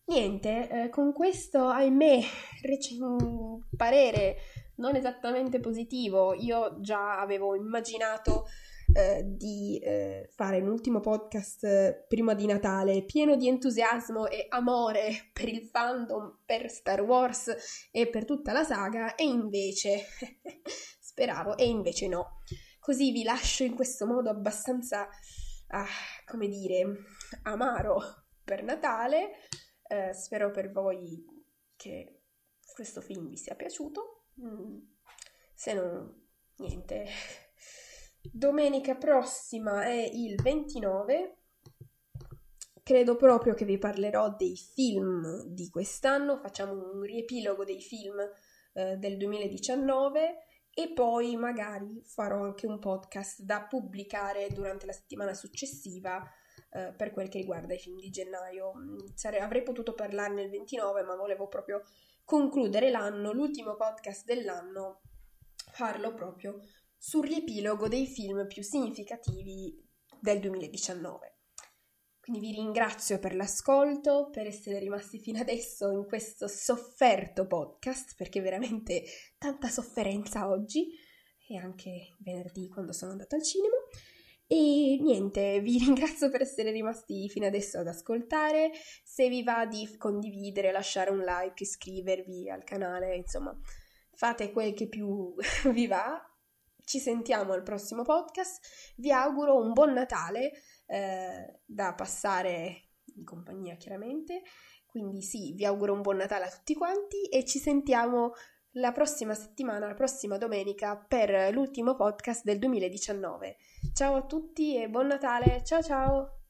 Niente, 0.07 0.69
eh, 0.71 0.89
con 0.89 1.13
questo, 1.13 1.67
ahimè, 1.67 2.21
rec- 2.63 2.97
parere 3.77 4.37
non 4.77 4.97
esattamente 4.97 5.61
positivo, 5.61 6.33
io 6.33 6.81
già 6.81 7.21
avevo 7.21 7.55
immaginato 7.55 8.47
eh, 8.95 9.23
di 9.23 9.79
eh, 9.85 10.31
fare 10.35 10.63
un 10.63 10.69
ultimo 10.69 11.01
podcast 11.01 11.65
eh, 11.65 12.05
prima 12.09 12.33
di 12.33 12.47
Natale 12.47 13.05
pieno 13.05 13.37
di 13.37 13.49
entusiasmo 13.49 14.29
e 14.29 14.47
amore 14.49 15.29
per 15.35 15.49
il 15.49 15.63
fandom, 15.67 16.39
per 16.47 16.71
Star 16.71 17.03
Wars 17.03 17.55
e 17.91 18.09
per 18.09 18.25
tutta 18.25 18.53
la 18.53 18.65
saga 18.65 19.15
e 19.15 19.25
invece 19.25 20.07
speravo 20.99 21.59
e 21.59 21.67
invece 21.67 22.09
no. 22.09 22.39
Così 22.83 23.13
vi 23.13 23.23
lascio 23.23 23.63
in 23.63 23.77
questo 23.77 24.07
modo 24.07 24.29
abbastanza, 24.29 25.09
ah, 25.69 25.87
come 26.27 26.49
dire, 26.49 27.05
amaro 27.45 28.01
per 28.43 28.65
Natale. 28.65 29.47
Eh, 29.87 30.13
spero 30.13 30.51
per 30.51 30.73
voi 30.73 31.25
che 31.77 32.23
questo 32.75 33.01
film 33.01 33.29
vi 33.29 33.37
sia 33.37 33.55
piaciuto. 33.55 34.25
Mm. 34.45 34.79
Se 35.55 35.75
non 35.75 36.27
niente, 36.57 37.07
domenica 38.21 38.97
prossima 38.97 39.85
è 39.85 40.11
il 40.13 40.43
29. 40.43 41.37
Credo 42.83 43.15
proprio 43.15 43.55
che 43.55 43.65
vi 43.65 43.79
parlerò 43.79 44.35
dei 44.35 44.57
film 44.57 45.45
di 45.45 45.71
quest'anno, 45.71 46.41
facciamo 46.41 46.73
un 46.73 47.03
riepilogo 47.03 47.63
dei 47.63 47.81
film 47.81 48.19
eh, 48.73 48.97
del 48.97 49.17
2019 49.19 50.47
e 50.75 50.93
poi 50.93 51.37
magari 51.37 52.03
farò 52.05 52.43
anche 52.43 52.67
un 52.67 52.79
podcast 52.79 53.43
da 53.43 53.67
pubblicare 53.67 54.49
durante 54.49 54.87
la 54.87 54.93
settimana 54.93 55.35
successiva 55.35 56.23
eh, 56.71 56.95
per 56.97 57.13
quel 57.13 57.29
che 57.29 57.39
riguarda 57.39 57.75
i 57.75 57.79
film 57.79 57.99
di 57.99 58.11
gennaio. 58.11 58.73
Mm, 58.75 58.97
sare- 59.15 59.41
avrei 59.41 59.63
potuto 59.63 59.95
parlarne 59.95 60.43
il 60.43 60.51
29, 60.51 61.03
ma 61.03 61.15
volevo 61.15 61.49
proprio 61.49 61.83
concludere 62.25 62.91
l'anno, 62.91 63.33
l'ultimo 63.33 63.77
podcast 63.77 64.25
dell'anno, 64.25 65.03
farlo 65.73 66.15
proprio 66.15 66.61
sul 66.97 67.27
riepilogo 67.27 67.89
dei 67.89 68.07
film 68.07 68.47
più 68.47 68.63
significativi 68.63 69.79
del 70.21 70.41
2019. 70.41 71.37
Quindi 72.23 72.47
vi 72.47 72.53
ringrazio 72.53 73.19
per 73.19 73.35
l'ascolto, 73.35 74.31
per 74.31 74.47
essere 74.47 74.79
rimasti 74.79 75.19
fino 75.19 75.41
adesso 75.41 75.91
in 75.91 76.07
questo 76.07 76.47
sofferto 76.47 77.49
podcast, 77.49 78.15
perché 78.17 78.41
veramente 78.41 79.03
tanta 79.37 79.67
sofferenza 79.67 80.49
oggi 80.49 80.87
e 81.49 81.57
anche 81.57 82.15
venerdì 82.21 82.69
quando 82.69 82.93
sono 82.93 83.11
andata 83.11 83.35
al 83.35 83.43
cinema. 83.43 83.75
E 84.47 84.99
niente, 85.01 85.59
vi 85.63 85.79
ringrazio 85.83 86.31
per 86.31 86.43
essere 86.43 86.71
rimasti 86.71 87.29
fino 87.29 87.47
adesso 87.47 87.81
ad 87.81 87.89
ascoltare. 87.89 88.71
Se 89.03 89.29
vi 89.29 89.43
va 89.43 89.67
di 89.67 89.97
condividere, 89.97 90.71
lasciare 90.71 91.11
un 91.11 91.25
like, 91.25 91.65
iscrivervi 91.65 92.49
al 92.49 92.63
canale, 92.63 93.17
insomma, 93.17 93.53
fate 94.13 94.53
quel 94.53 94.75
che 94.75 94.87
più 94.87 95.35
vi 95.75 95.89
va. 95.89 96.25
Ci 96.85 97.01
sentiamo 97.01 97.53
al 97.53 97.65
prossimo 97.65 98.03
podcast. 98.03 98.95
Vi 98.97 99.11
auguro 99.11 99.57
un 99.57 99.73
buon 99.73 99.93
Natale 99.93 100.53
eh, 100.93 101.61
da 101.65 101.95
passare 101.95 102.91
in 103.17 103.25
compagnia, 103.25 103.77
chiaramente. 103.77 104.43
Quindi 104.85 105.23
sì, 105.23 105.55
vi 105.55 105.65
auguro 105.65 105.95
un 105.95 106.03
buon 106.03 106.19
Natale 106.19 106.45
a 106.45 106.51
tutti 106.51 106.75
quanti 106.75 107.29
e 107.31 107.47
ci 107.47 107.59
sentiamo 107.59 108.33
la 108.73 108.93
prossima 108.93 109.35
settimana, 109.35 109.87
la 109.87 109.95
prossima 109.95 110.37
domenica, 110.37 110.97
per 110.97 111.53
l'ultimo 111.53 111.97
podcast 111.97 112.45
del 112.45 112.59
2019. 112.59 113.57
Ciao 113.95 114.17
a 114.17 114.27
tutti 114.27 114.77
e 114.77 114.89
buon 114.89 115.07
Natale! 115.07 115.63
Ciao 115.65 115.83
ciao! 115.83 116.42